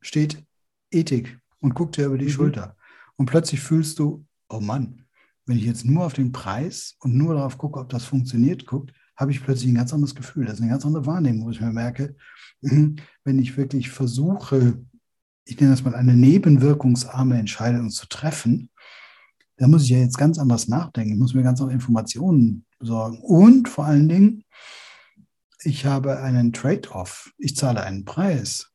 steht 0.00 0.44
Ethik 0.90 1.38
und 1.60 1.74
guckt 1.74 1.96
dir 1.96 2.06
über 2.06 2.18
die 2.18 2.26
mhm. 2.26 2.30
Schulter. 2.30 2.76
Und 3.16 3.26
plötzlich 3.26 3.60
fühlst 3.60 3.98
du, 3.98 4.24
oh 4.48 4.60
Mann, 4.60 5.04
wenn 5.46 5.58
ich 5.58 5.64
jetzt 5.64 5.84
nur 5.84 6.04
auf 6.04 6.12
den 6.12 6.32
Preis 6.32 6.96
und 7.00 7.16
nur 7.16 7.34
darauf 7.34 7.56
gucke, 7.56 7.80
ob 7.80 7.88
das 7.88 8.04
funktioniert, 8.04 8.66
guckt, 8.66 8.92
habe 9.16 9.30
ich 9.30 9.42
plötzlich 9.42 9.70
ein 9.70 9.76
ganz 9.76 9.92
anderes 9.92 10.14
Gefühl. 10.14 10.44
Das 10.44 10.54
ist 10.54 10.60
eine 10.60 10.70
ganz 10.70 10.84
andere 10.84 11.06
Wahrnehmung, 11.06 11.46
wo 11.46 11.50
ich 11.50 11.60
mir 11.60 11.72
merke, 11.72 12.16
mhm, 12.60 12.96
wenn 13.24 13.38
ich 13.38 13.56
wirklich 13.56 13.90
versuche, 13.90 14.78
ich 15.44 15.58
nenne 15.58 15.72
das 15.72 15.84
mal 15.84 15.94
eine 15.94 16.16
nebenwirkungsarme 16.16 17.38
Entscheidung 17.38 17.90
zu 17.90 18.06
treffen, 18.08 18.70
da 19.56 19.68
muss 19.68 19.84
ich 19.84 19.90
ja 19.90 19.98
jetzt 19.98 20.18
ganz 20.18 20.38
anders 20.38 20.68
nachdenken. 20.68 21.12
Ich 21.12 21.18
muss 21.18 21.32
mir 21.32 21.42
ganz 21.42 21.60
andere 21.60 21.74
Informationen 21.74 22.66
besorgen. 22.78 23.20
Und 23.22 23.68
vor 23.68 23.86
allen 23.86 24.08
Dingen, 24.08 24.44
ich 25.62 25.86
habe 25.86 26.18
einen 26.20 26.52
Trade-off. 26.52 27.32
Ich 27.38 27.56
zahle 27.56 27.82
einen 27.82 28.04
Preis. 28.04 28.72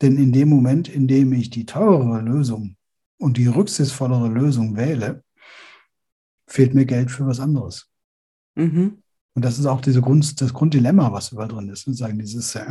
Denn 0.00 0.16
in 0.16 0.32
dem 0.32 0.48
Moment, 0.48 0.88
in 0.88 1.08
dem 1.08 1.32
ich 1.32 1.50
die 1.50 1.66
teurere 1.66 2.20
Lösung 2.20 2.76
und 3.18 3.36
die 3.36 3.46
rücksichtsvollere 3.46 4.28
Lösung 4.28 4.76
wähle, 4.76 5.24
fehlt 6.46 6.74
mir 6.74 6.86
Geld 6.86 7.10
für 7.10 7.26
was 7.26 7.40
anderes. 7.40 7.90
Mhm. 8.54 9.02
Und 9.34 9.44
das 9.44 9.58
ist 9.58 9.66
auch 9.66 9.80
diese 9.80 10.00
Grund, 10.00 10.40
das 10.40 10.52
Grunddilemma, 10.52 11.12
was 11.12 11.32
überall 11.32 11.48
drin 11.48 11.68
ist. 11.68 11.86
Wir 11.86 11.94
sagen, 11.94 12.18
dieses 12.18 12.54
äh, 12.54 12.64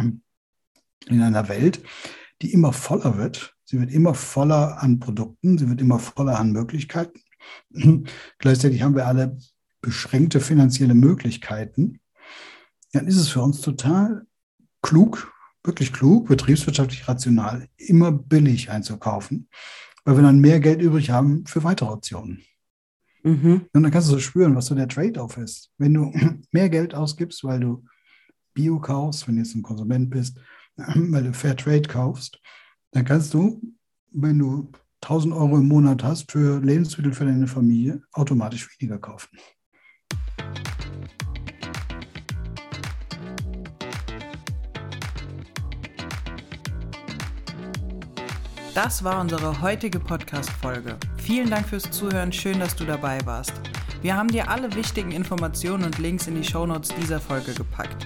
in 1.07 1.21
einer 1.21 1.47
Welt, 1.47 1.81
die 2.41 2.51
immer 2.53 2.73
voller 2.73 3.17
wird, 3.17 3.55
sie 3.63 3.79
wird 3.79 3.91
immer 3.91 4.13
voller 4.13 4.81
an 4.81 4.99
Produkten, 4.99 5.57
sie 5.57 5.69
wird 5.69 5.81
immer 5.81 5.99
voller 5.99 6.39
an 6.39 6.51
Möglichkeiten. 6.51 7.21
Gleichzeitig 8.39 8.81
haben 8.81 8.95
wir 8.95 9.07
alle 9.07 9.37
beschränkte 9.81 10.39
finanzielle 10.39 10.93
Möglichkeiten. 10.93 11.99
Dann 12.93 13.07
ist 13.07 13.17
es 13.17 13.29
für 13.29 13.41
uns 13.41 13.61
total 13.61 14.25
klug, 14.81 15.33
wirklich 15.63 15.91
klug, 15.91 16.27
betriebswirtschaftlich 16.27 17.07
rational, 17.07 17.67
immer 17.77 18.11
billig 18.11 18.69
einzukaufen 18.69 19.49
weil 20.07 20.15
wir 20.15 20.23
dann 20.23 20.39
mehr 20.39 20.61
Geld 20.61 20.81
übrig 20.81 21.09
haben 21.09 21.45
für 21.47 21.65
weitere 21.65 21.89
Optionen. 21.89 22.41
Mhm. 23.23 23.65
Und 23.73 23.83
dann 23.83 23.91
kannst 23.91 24.07
du 24.07 24.13
so 24.13 24.19
spüren, 24.19 24.55
was 24.55 24.67
so 24.67 24.75
der 24.75 24.87
Trade-off 24.87 25.35
ist. 25.35 25.69
Wenn 25.77 25.93
du 25.95 26.13
mehr 26.51 26.69
Geld 26.69 26.95
ausgibst, 26.95 27.43
weil 27.43 27.59
du 27.59 27.83
Bio 28.53 28.79
kaufst, 28.79 29.27
wenn 29.27 29.35
du 29.35 29.41
jetzt 29.41 29.53
ein 29.53 29.63
Konsument 29.63 30.09
bist, 30.09 30.39
weil 30.77 31.25
du 31.25 31.33
Fair 31.33 31.57
Trade 31.57 31.81
kaufst, 31.81 32.39
dann 32.91 33.03
kannst 33.03 33.33
du, 33.33 33.61
wenn 34.11 34.39
du 34.39 34.71
1000 35.01 35.33
Euro 35.33 35.57
im 35.57 35.67
Monat 35.67 36.01
hast 36.05 36.31
für 36.31 36.61
Lebensmittel 36.61 37.11
für 37.11 37.25
deine 37.25 37.47
Familie, 37.47 38.01
automatisch 38.13 38.79
weniger 38.79 38.99
kaufen. 38.99 39.37
Das 48.77 49.03
war 49.03 49.19
unsere 49.19 49.59
heutige 49.59 49.99
Podcast-Folge. 49.99 50.97
Vielen 51.17 51.49
Dank 51.49 51.67
fürs 51.67 51.89
Zuhören, 51.89 52.31
schön, 52.31 52.59
dass 52.59 52.75
du 52.75 52.85
dabei 52.85 53.17
warst. 53.25 53.53
Wir 54.03 54.15
haben 54.15 54.27
dir 54.27 54.51
alle 54.51 54.71
wichtigen 54.75 55.11
Informationen 55.13 55.83
und 55.83 55.97
Links 55.97 56.27
in 56.27 56.35
die 56.35 56.43
Shownotes 56.43 56.93
dieser 57.01 57.19
Folge 57.19 57.55
gepackt. 57.55 58.05